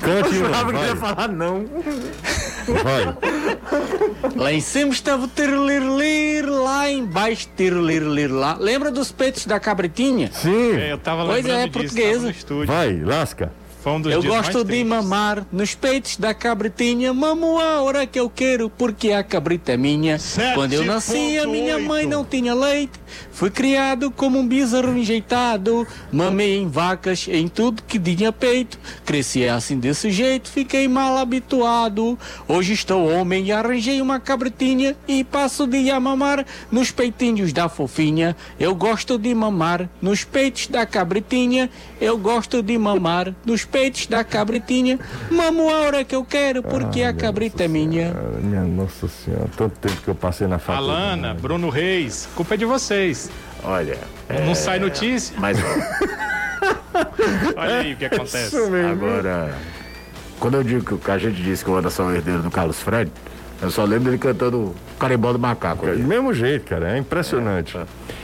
[0.00, 1.64] Cante uma, Jurava que ia falar não.
[2.82, 3.16] vai.
[4.36, 8.56] Lá em cima estava o tir-lir-lir, lá embaixo tir-lir-lir lá.
[8.58, 10.30] Lembra dos peitos da cabritinha?
[10.32, 12.12] Sim, É, eu tava Pois lembrando é, disso, portuguesa.
[12.14, 12.66] tava no estúdio.
[12.66, 13.52] vai, lasca.
[13.86, 14.88] Um Eu gosto de tristes.
[14.88, 19.76] mamar nos peitos da cabritinha, mamo a hora que eu quero, porque a cabrita é
[19.76, 20.18] minha.
[20.18, 22.98] Sete Quando eu nasci, a minha mãe não tinha leite.
[23.30, 25.86] Fui criado como um bezerro enjeitado.
[26.10, 28.76] Mamei em vacas, em tudo que tinha peito.
[29.04, 32.18] Cresci assim desse jeito, fiquei mal habituado.
[32.48, 37.52] Hoje estou homem e arranjei uma cabritinha e passo o dia a mamar nos peitinhos
[37.52, 38.34] da fofinha.
[38.58, 41.70] Eu gosto de mamar nos peitos da cabritinha.
[42.00, 43.75] Eu gosto de mamar nos peitos
[44.08, 44.98] da cabritinha.
[45.30, 48.12] Mamo a hora que eu quero, porque a cabrita é minha.
[48.16, 50.98] Ah, minha nossa senhora, tanto tempo que eu passei na faculdade.
[50.98, 53.30] Alana, Bruno Reis, culpa é de vocês.
[53.62, 53.98] Olha,
[54.46, 55.34] Não sai notícia.
[55.38, 55.58] mas
[57.56, 58.56] Olha aí o que acontece.
[58.90, 59.54] agora,
[60.40, 62.80] quando eu digo que a gente disse que o Anderson é o herdeiro do Carlos
[62.80, 63.10] Fred,
[63.60, 65.86] eu só lembro dele cantando Carimbó do Macaco.
[65.86, 67.78] Do mesmo jeito, cara, é impressionante.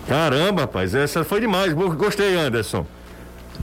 [0.09, 1.73] Caramba, rapaz, essa foi demais.
[1.73, 2.87] Gostei, Anderson.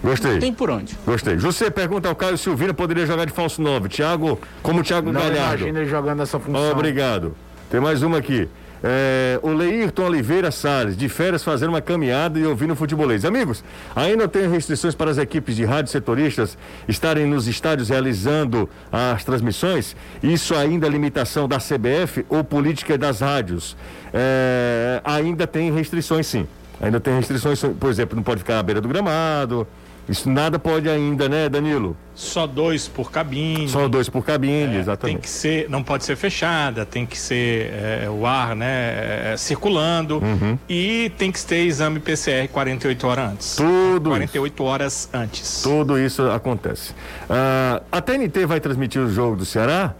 [0.04, 0.40] Gostei.
[0.40, 0.98] Tem por onde?
[1.06, 1.36] Gostei.
[1.36, 3.90] Você pergunta ao Caio Silvino, poderia jogar de falso 9.
[3.90, 5.62] Thiago, como o Thiago Não Galhardo.
[5.64, 6.72] imagina ele jogando essa função.
[6.72, 7.36] Obrigado.
[7.70, 8.48] Tem mais uma aqui.
[8.82, 13.26] É, o Leirton Oliveira Salles, de férias, fazendo uma caminhada e ouvindo futebolês.
[13.26, 13.62] Amigos,
[13.94, 19.98] ainda tem restrições para as equipes de rádio setoristas estarem nos estádios realizando as transmissões?
[20.24, 23.76] Isso ainda é limitação da CBF ou política das rádios?
[24.14, 26.48] É, ainda tem restrições, sim.
[26.82, 29.68] Ainda tem restrições, por exemplo, não pode ficar à beira do gramado.
[30.10, 31.96] Isso nada pode ainda, né, Danilo?
[32.16, 33.70] Só dois por cabine.
[33.70, 35.20] Só dois por cabine, É, Tem exatamente.
[35.22, 40.18] que ser, não pode ser fechada, tem que ser é, o ar, né, é, circulando
[40.18, 40.58] Uhum.
[40.68, 43.56] e tem que ter exame PCR 48 horas antes.
[43.56, 45.62] Tudo 48 horas antes.
[45.62, 46.94] Tudo isso acontece.
[47.30, 49.94] Ah, a TNT vai transmitir o jogo do Ceará?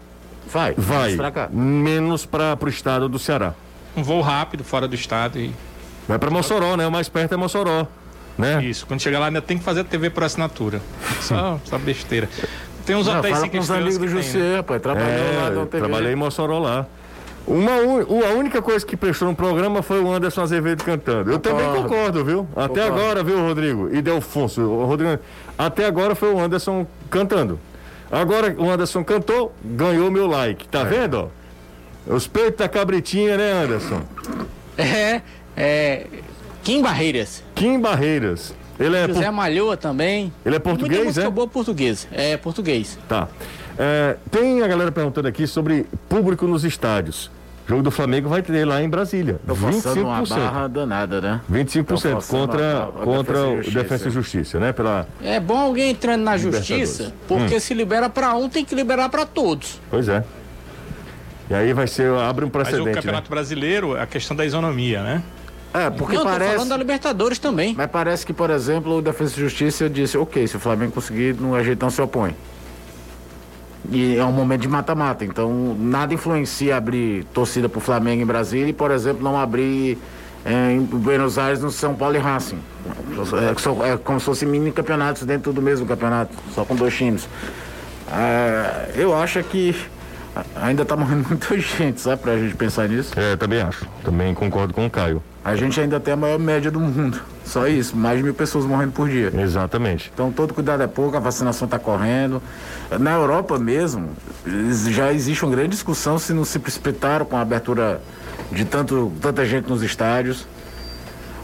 [0.52, 1.16] Vai, Vai.
[1.52, 3.54] Menos para o estado do Ceará.
[3.96, 5.52] Um voo rápido fora do estado e
[6.08, 6.84] Vai para Mossoró, né?
[6.86, 7.86] O mais perto é Mossoró.
[8.40, 8.64] Né?
[8.64, 8.86] isso.
[8.86, 10.80] Quando chegar lá ainda tem que fazer TV por assinatura.
[11.20, 12.28] Só, só besteira.
[12.86, 14.22] Tem uns Não, hotéis fala cinco com os amigos do tem, né?
[14.22, 14.82] José, rapaz.
[14.82, 15.78] Trabalhou lá É, na TV.
[15.78, 16.86] trabalhei em Mossoró lá.
[17.46, 21.30] Uma, a única coisa que prestou no programa foi o Anderson Azevedo cantando.
[21.32, 21.88] Eu também Concordo.
[21.88, 22.48] concordo, viu?
[22.54, 23.00] Até Concordo.
[23.02, 23.88] agora, viu, Rodrigo?
[23.94, 24.62] E Delfonso.
[24.84, 25.18] Rodrigo,
[25.58, 27.58] até agora foi o Anderson cantando.
[28.10, 30.68] Agora o Anderson cantou, ganhou meu like.
[30.68, 31.30] Tá vendo?
[32.08, 32.14] ó?
[32.14, 34.02] Os peitos da cabritinha, né, Anderson?
[34.76, 35.20] É,
[35.56, 36.06] é.
[36.62, 37.42] Kim Barreiras.
[37.54, 38.54] Kim Barreiras.
[38.78, 40.32] Ele é, José por- Malhoa também.
[40.44, 41.30] ele é Muita português, música é?
[41.30, 42.08] boa português.
[42.10, 42.98] É, português.
[43.08, 43.28] Tá.
[43.78, 47.30] É, tem a galera perguntando aqui sobre público nos estádios.
[47.66, 49.38] O jogo do Flamengo vai ter lá em Brasília.
[49.46, 50.28] Tô forçando uma 25%.
[50.38, 51.40] barra danada, né?
[51.50, 53.82] 25% Tô forçando contra, a- a contra Defesa o Justiça.
[53.82, 54.72] Defesa e Justiça, né?
[54.72, 57.14] Pela, É bom alguém entrando na justiça, Libertadores.
[57.28, 59.78] porque se libera pra um, tem que liberar pra todos.
[59.90, 60.24] pois é.
[61.48, 62.94] E aí vai ser, abre um Mas o precedente, né?
[62.94, 65.22] Campeonato Brasileiro, a questão da isonomia, né?
[65.72, 66.52] É, porque Não, tô parece.
[66.54, 67.74] falando da Libertadores também.
[67.76, 71.34] Mas parece que, por exemplo, o Defesa e Justiça disse, ok, se o Flamengo conseguir,
[71.34, 72.34] no ajeitão se opõe.
[73.90, 78.68] E é um momento de mata-mata, então nada influencia abrir torcida pro Flamengo em Brasília
[78.68, 79.96] e, por exemplo, não abrir
[80.44, 82.58] é, em Buenos Aires no São Paulo e Racing.
[83.54, 86.94] É, só- é como se fossem mini campeonatos dentro do mesmo campeonato, só com dois
[86.94, 87.28] times.
[88.12, 89.74] É, eu acho que
[90.56, 93.12] ainda tá morrendo muita gente, sabe, pra gente pensar nisso.
[93.18, 93.86] É, também acho.
[94.04, 95.22] Também concordo com o Caio.
[95.44, 98.66] A gente ainda tem a maior média do mundo, só isso, mais de mil pessoas
[98.66, 99.32] morrendo por dia.
[99.34, 100.10] Exatamente.
[100.12, 102.42] Então todo cuidado é pouco, a vacinação está correndo.
[102.98, 104.10] Na Europa mesmo,
[104.90, 108.02] já existe uma grande discussão se não se precipitaram com a abertura
[108.52, 110.46] de tanto, tanta gente nos estádios.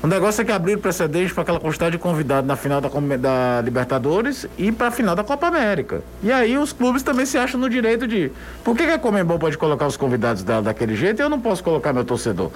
[0.06, 3.60] O negócio é que abriram precedente para aquela quantidade de convidados na final da, da
[3.60, 6.00] Libertadores e para a final da Copa América.
[6.22, 8.30] E aí os clubes também se acham no direito de.
[8.62, 11.40] Por que, que a Comembol pode colocar os convidados dela daquele jeito e eu não
[11.40, 12.52] posso colocar meu torcedor?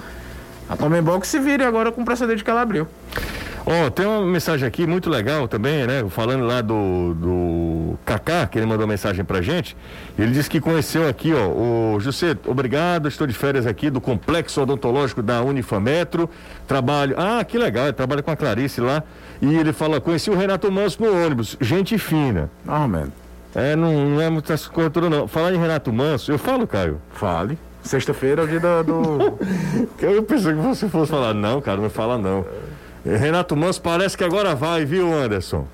[0.69, 2.87] A Comembol que se vire agora com o precedente que ela abriu.
[3.73, 6.03] Ó, tem uma mensagem aqui muito legal também, né?
[6.09, 9.77] Falando lá do, do Kaká, que ele mandou mensagem pra gente.
[10.19, 14.61] Ele disse que conheceu aqui, ó, o José, obrigado, estou de férias aqui do Complexo
[14.61, 16.29] Odontológico da Unifametro.
[16.67, 17.15] Trabalho.
[17.17, 19.03] Ah, que legal, ele trabalha com a Clarice lá.
[19.41, 22.49] E ele fala, conheci o Renato Manso no ônibus, gente fina.
[22.65, 23.13] Normalmente.
[23.55, 25.27] É, não, não é muita cobertura, não.
[25.29, 26.99] Falar em Renato Manso, eu falo, Caio.
[27.13, 27.57] Fale.
[27.83, 29.37] Sexta-feira é o dia do-
[30.01, 32.45] Eu pensei que você fosse falar, não, cara, não fala não.
[33.05, 35.67] Renato Manso parece que agora vai, viu, Anderson?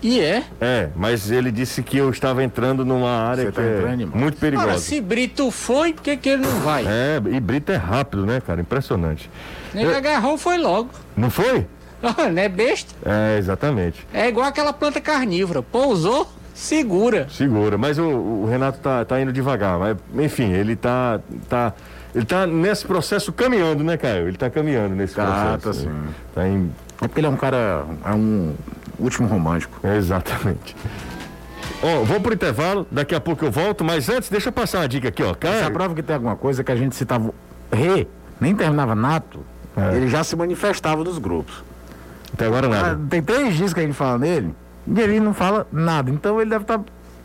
[0.00, 0.44] E é.
[0.60, 4.38] É, mas ele disse que eu estava entrando numa área Você que tá é muito
[4.38, 4.68] perigosa.
[4.68, 6.84] Ora, se Brito foi, por que, que ele não vai?
[6.86, 8.60] É, e Brito é rápido, né, cara?
[8.60, 9.28] Impressionante.
[9.74, 10.90] Ele agarrou, foi logo.
[11.16, 11.66] Não foi?
[12.00, 12.94] não é besta?
[13.04, 14.06] É, exatamente.
[14.12, 15.62] É igual aquela planta carnívora.
[15.62, 17.26] Pousou, segura.
[17.28, 17.76] Segura.
[17.76, 19.78] Mas o, o Renato tá, tá indo devagar.
[19.78, 21.72] Mas, enfim, ele tá, tá.
[22.14, 24.28] Ele tá nesse processo caminhando, né, Caio?
[24.28, 25.84] Ele tá caminhando nesse Tá, processo.
[25.84, 26.02] tá né?
[26.06, 26.14] sim.
[26.34, 26.72] Tá em.
[27.02, 27.84] É porque ele é um cara.
[28.04, 28.54] É um
[28.98, 29.78] último romântico.
[29.86, 30.74] é, Exatamente.
[31.82, 34.88] Ó, vou pro intervalo, daqui a pouco eu volto, mas antes, deixa eu passar uma
[34.88, 35.28] dica aqui, ó.
[35.30, 35.70] Essa Caio.
[35.72, 37.32] prova que tem alguma coisa que a gente citava.
[37.72, 38.08] Re,
[38.40, 39.40] nem terminava nato,
[39.76, 39.94] É.
[39.96, 41.62] ele já se manifestava nos grupos.
[42.32, 43.00] Até agora Ah, nada.
[43.08, 44.52] tem três dias que a gente fala nele
[44.86, 46.10] e ele não fala nada.
[46.10, 46.80] Então ele deve estar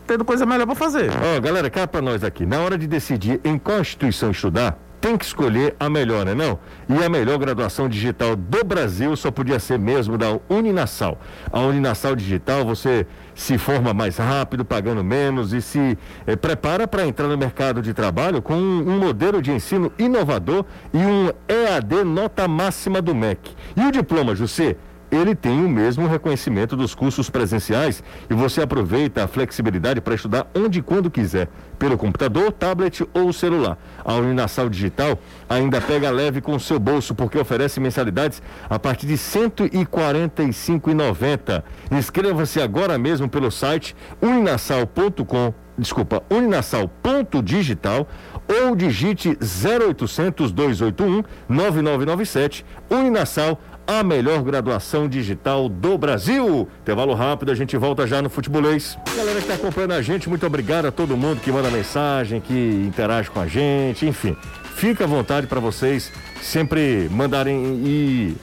[0.06, 1.10] tendo coisa melhor pra fazer.
[1.36, 2.46] Ó, galera, cá pra nós aqui.
[2.46, 6.58] Na hora de decidir em qual instituição estudar, tem que escolher a melhor, né não?
[6.88, 11.20] E a melhor graduação digital do Brasil só podia ser mesmo da Uninasal.
[11.52, 17.06] A Uninasal Digital, você se forma mais rápido, pagando menos e se eh, prepara para
[17.06, 22.02] entrar no mercado de trabalho com um, um modelo de ensino inovador e um EAD
[22.02, 23.54] nota máxima do MEC.
[23.76, 24.74] E o diploma, José?
[25.14, 30.46] Ele tem o mesmo reconhecimento dos cursos presenciais e você aproveita a flexibilidade para estudar
[30.54, 31.48] onde e quando quiser,
[31.78, 33.78] pelo computador, tablet ou celular.
[34.04, 39.06] A Uninasal Digital ainda pega leve com o seu bolso porque oferece mensalidades a partir
[39.06, 41.62] de R$ 145,90.
[41.90, 48.08] Inscreva-se agora mesmo pelo site uninasal.com desculpa, uninasal.digital
[48.48, 56.68] ou digite 0800 281 9997 Uninasal a melhor graduação digital do Brasil.
[56.82, 58.98] Intervalo rápido, a gente volta já no Futebolês.
[59.16, 62.54] Galera que está acompanhando a gente, muito obrigado a todo mundo que manda mensagem, que
[62.86, 64.36] interage com a gente, enfim.
[64.76, 66.12] Fica à vontade para vocês
[66.42, 68.36] sempre mandarem e.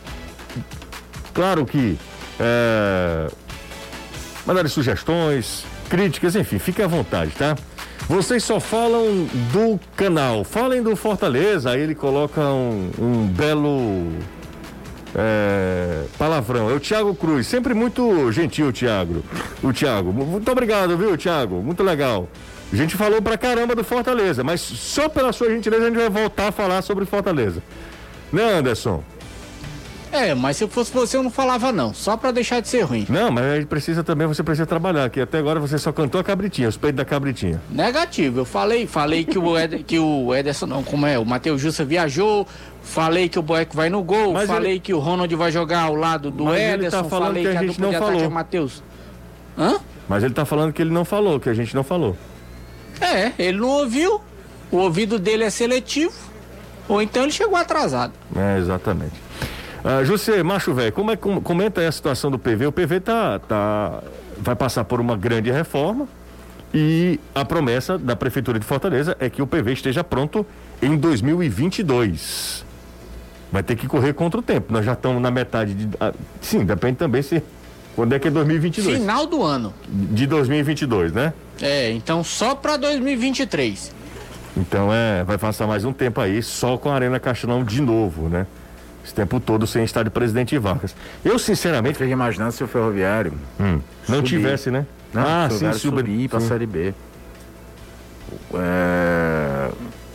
[1.34, 1.98] Claro que.
[2.40, 3.28] É...
[4.46, 7.56] Mandarem sugestões, críticas, enfim, fique à vontade, tá?
[8.08, 14.12] Vocês só falam do canal, falem do Fortaleza, aí ele coloca um, um belo
[15.16, 16.70] é, palavrão.
[16.70, 19.24] É o Thiago Cruz, sempre muito gentil, Thiago.
[19.62, 20.12] O Thiago.
[20.12, 21.62] Muito obrigado, viu, Thiago?
[21.62, 22.28] Muito legal.
[22.72, 26.10] A gente falou pra caramba do Fortaleza, mas só pela sua gentileza a gente vai
[26.10, 27.62] voltar a falar sobre Fortaleza.
[28.32, 29.04] Né, Anderson?
[30.12, 33.06] É, mas se fosse você eu não falava não, só pra deixar de ser ruim.
[33.10, 36.24] Não, mas aí precisa também, você precisa trabalhar, que até agora você só cantou a
[36.24, 37.62] cabritinha, os peitos da cabritinha.
[37.70, 41.62] Negativo, eu falei, falei que o, Ed, que o Ederson, não, como é, o Matheus
[41.62, 42.46] Jussa viajou,
[42.84, 45.84] falei que o Boeck vai no gol, Mas falei ele- que o Ronald vai jogar
[45.84, 47.94] ao lado do Mas ele Ederson, tá falando falei que a que a gente não
[47.94, 48.22] falou.
[48.22, 48.84] é o Matheus.
[49.58, 49.78] Hã?
[50.10, 52.18] Mas ele tá falando que ele não falou, que a gente não falou.
[53.00, 54.20] É, ele não ouviu,
[54.70, 56.14] o ouvido dele é seletivo,
[56.88, 58.12] ou então ele chegou atrasado.
[58.36, 59.14] É, exatamente.
[59.84, 62.68] Ah, José, macho velho, como é, com- comenta aí a situação do PV.
[62.68, 64.00] O PV tá, tá,
[64.38, 66.08] vai passar por uma grande reforma
[66.74, 70.46] e a promessa da Prefeitura de Fortaleza é que o PV esteja pronto
[70.82, 72.64] em 2022.
[73.52, 74.72] Vai ter que correr contra o tempo.
[74.72, 75.90] Nós já estamos na metade de.
[76.00, 77.44] ah, sim, depende também se.
[77.96, 79.00] Quando é que é 2022?
[79.00, 79.74] Final do ano.
[79.90, 81.34] De 2022, né?
[81.62, 83.94] É, então só pra 2023.
[84.56, 88.30] Então é, vai passar mais um tempo aí só com a Arena Castelão de novo,
[88.30, 88.48] né?
[89.04, 90.96] Esse tempo todo sem estádio Presidente Vargas.
[91.26, 94.30] Eu, sinceramente, Fica imaginando se o Ferroviário hum, não subir.
[94.30, 94.86] tivesse, né?
[95.14, 96.48] Não, ah, sim, suba- subir pra sim.
[96.48, 96.94] Série B.
[98.54, 99.70] É,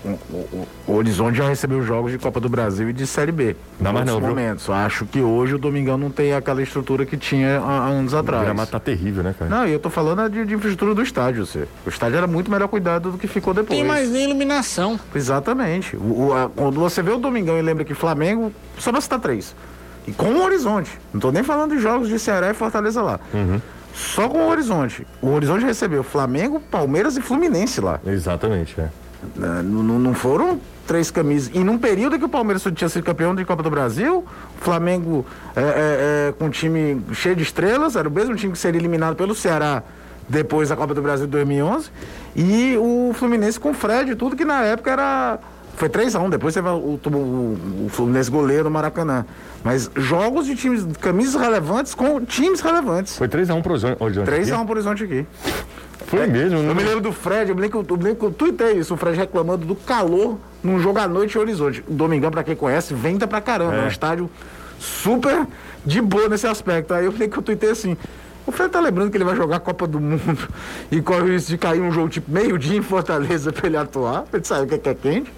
[0.06, 3.56] o, o- o Horizonte já recebeu jogos de Copa do Brasil e de Série B.
[3.80, 4.28] Mais outros não, viu?
[4.30, 4.70] momentos.
[4.70, 8.16] Acho que hoje o Domingão não tem aquela estrutura que tinha há, há anos O
[8.18, 8.44] atrás.
[8.44, 9.50] gramado tá terrível, né, cara?
[9.50, 11.66] Não, e eu tô falando de, de infraestrutura do estádio, você.
[11.84, 13.78] O estádio era muito melhor cuidado do que ficou depois.
[13.78, 14.98] Tem mais nem iluminação.
[15.14, 15.96] Exatamente.
[15.96, 19.20] O- o- a- quando você vê o Domingão e lembra que Flamengo, só pra citar
[19.20, 19.54] três.
[20.06, 20.90] E com o Horizonte.
[21.12, 23.18] Não tô nem falando de jogos de Ceará e Fortaleza lá.
[23.92, 25.06] Só com o Horizonte.
[25.22, 27.98] O Horizonte recebeu Flamengo, Palmeiras e Fluminense lá.
[28.06, 28.88] Exatamente, é.
[29.34, 31.50] Né, Não, não- foram três camisas.
[31.54, 34.18] E num período que o Palmeiras tinha sido campeão de Copa do Brasil,
[34.60, 35.64] o Flamengo é, é,
[36.28, 39.34] é, com um time cheio de estrelas, era o mesmo time que seria eliminado pelo
[39.34, 39.82] Ceará
[40.28, 41.88] depois da Copa do Brasil de 2011,
[42.34, 45.38] e o Fluminense com o Fred, tudo que na época era.
[45.76, 49.26] Foi 3x1, depois teve o, o, o Fluminense goleiro no Maracanã.
[49.62, 53.16] Mas jogos de times, camisas relevantes com times relevantes.
[53.16, 54.02] Foi 3x1 pro Horizonte.
[54.02, 54.64] Horizonte 3x1 aqui.
[54.64, 55.26] pro Horizonte aqui.
[56.06, 56.70] Foi mesmo, né?
[56.70, 58.72] Eu me lembro do Fred, eu me lembro que eu, eu, lembro que eu tuitei
[58.78, 61.84] isso, o Fred reclamando do calor num jogo à noite em Horizonte.
[61.88, 63.74] Domingão, pra quem conhece, venta pra caramba.
[63.74, 63.84] É, É.
[63.84, 64.30] um estádio
[64.78, 65.46] super
[65.84, 66.94] de boa nesse aspecto.
[66.94, 67.96] Aí eu lembro que eu tuitei assim.
[68.46, 70.38] O Fred tá lembrando que ele vai jogar a Copa do Mundo
[70.90, 74.24] e corre o risco de cair um jogo tipo meio-dia em Fortaleza pra ele atuar.
[74.32, 75.32] Ele sabe o que é, que é quente.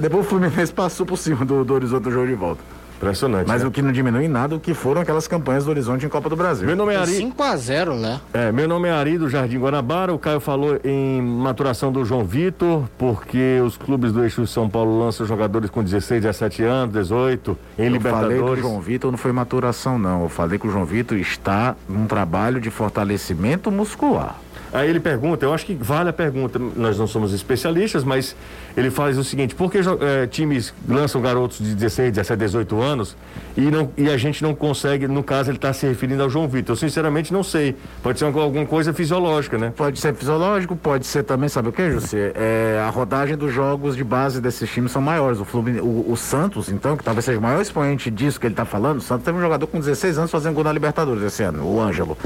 [0.00, 2.62] Depois o Fluminense passou por cima do, do Horizonte no jogo de volta.
[2.96, 3.48] Impressionante.
[3.48, 3.68] Mas né?
[3.68, 6.28] o que não diminui em nada o que foram aquelas campanhas do Horizonte em Copa
[6.28, 6.66] do Brasil.
[6.66, 7.12] Meu nome é Ari.
[7.12, 8.20] 5x0 lá.
[8.30, 10.12] É, meu nome é Ari do Jardim Guanabara.
[10.12, 14.98] O Caio falou em maturação do João Vitor, porque os clubes do eixo São Paulo
[14.98, 18.62] lançam jogadores com 16, 17 anos, 18, em Eu falei que o Libertadores.
[18.62, 20.24] João Vitor não foi maturação, não.
[20.24, 24.36] Eu falei que o João Vitor está num trabalho de fortalecimento muscular.
[24.72, 28.36] Aí ele pergunta, eu acho que vale a pergunta, nós não somos especialistas, mas
[28.76, 33.16] ele faz o seguinte, por que eh, times lançam garotos de 16, 17, 18 anos
[33.56, 36.46] e, não, e a gente não consegue, no caso ele está se referindo ao João
[36.46, 39.72] Vitor, eu sinceramente não sei, pode ser alguma- coisa fisiológica, né?
[39.76, 42.32] Pode ser fisiológico, pode ser também, sabe o que, José?
[42.36, 45.40] É, a rodagem dos jogos de base desses times são maiores.
[45.40, 48.52] O, Flumine- o, o Santos, então, que talvez seja o maior expoente disso que ele
[48.52, 51.42] está falando, o Santos teve um jogador com 16 anos fazendo gol na Libertadores esse
[51.42, 52.16] ano, o Ângelo.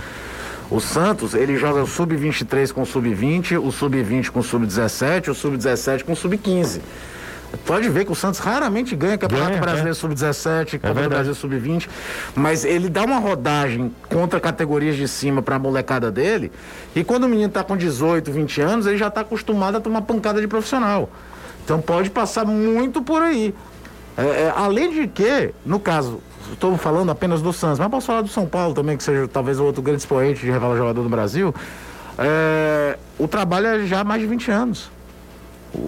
[0.70, 5.34] O Santos, ele joga o sub-23 com o sub-20, o sub-20 com o sub-17, o
[5.34, 6.80] sub-17 com o sub-15.
[7.64, 11.08] Pode ver que o Santos raramente ganha Campeonato Ganha, Brasileiro Sub-17, Copa do verdade.
[11.08, 11.88] Brasil Sub-20,
[12.34, 16.50] mas ele dá uma rodagem contra categorias de cima para a molecada dele,
[16.96, 20.02] e quando o menino tá com 18, 20 anos, ele já tá acostumado a tomar
[20.02, 21.08] pancada de profissional.
[21.64, 23.54] Então pode passar muito por aí.
[24.16, 26.20] É, é, além de que, no caso,
[26.54, 29.60] estou falando apenas do Santos, mas posso falar do São Paulo também, que seja talvez
[29.60, 31.54] o outro grande expoente de revelar jogador do Brasil.
[32.18, 34.90] É, o trabalho é já há mais de 20 anos.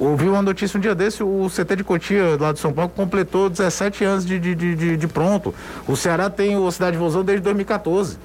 [0.01, 3.49] Ouvi uma notícia um dia desse, o CT de Cotia, lá de São Paulo, completou
[3.49, 5.55] 17 anos de, de, de, de- de pronto.
[5.87, 8.19] O Ceará tem o Cidade de Vozão desde 2014.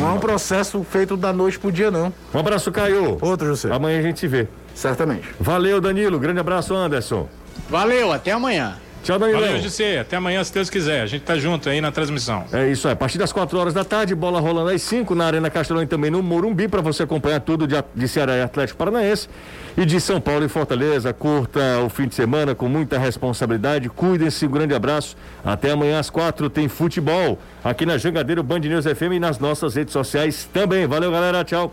[0.00, 2.12] Não é um processo feito da noite pro dia, não.
[2.34, 3.16] Um abraço, Caio.
[3.20, 3.72] Outro, José.
[3.72, 4.48] Amanhã a gente se vê.
[4.74, 5.28] Certamente.
[5.38, 6.18] Valeu, Danilo.
[6.18, 7.28] Grande abraço, Anderson.
[7.70, 8.74] Valeu, até amanhã.
[9.02, 9.40] Tchau, Danilo.
[9.40, 10.00] Valeu, José.
[10.00, 11.02] Até amanhã, se Deus quiser.
[11.02, 12.44] A gente tá junto aí na transmissão.
[12.52, 12.92] É isso aí.
[12.92, 15.86] A partir das 4 horas da tarde, bola rolando às 5 na Arena Castelão e
[15.86, 19.28] também no Morumbi para você acompanhar tudo de, de Ceará e Atlético Paranaense
[19.76, 21.12] e de São Paulo e Fortaleza.
[21.12, 23.88] Curta o fim de semana com muita responsabilidade.
[23.88, 24.46] Cuidem-se.
[24.46, 25.16] Um grande abraço.
[25.44, 29.74] Até amanhã às 4 tem futebol aqui na Jangadeiro Band News FM e nas nossas
[29.74, 30.86] redes sociais também.
[30.86, 31.44] Valeu, galera.
[31.44, 31.72] Tchau.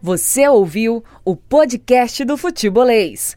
[0.00, 3.36] Você ouviu o podcast do Futebolês.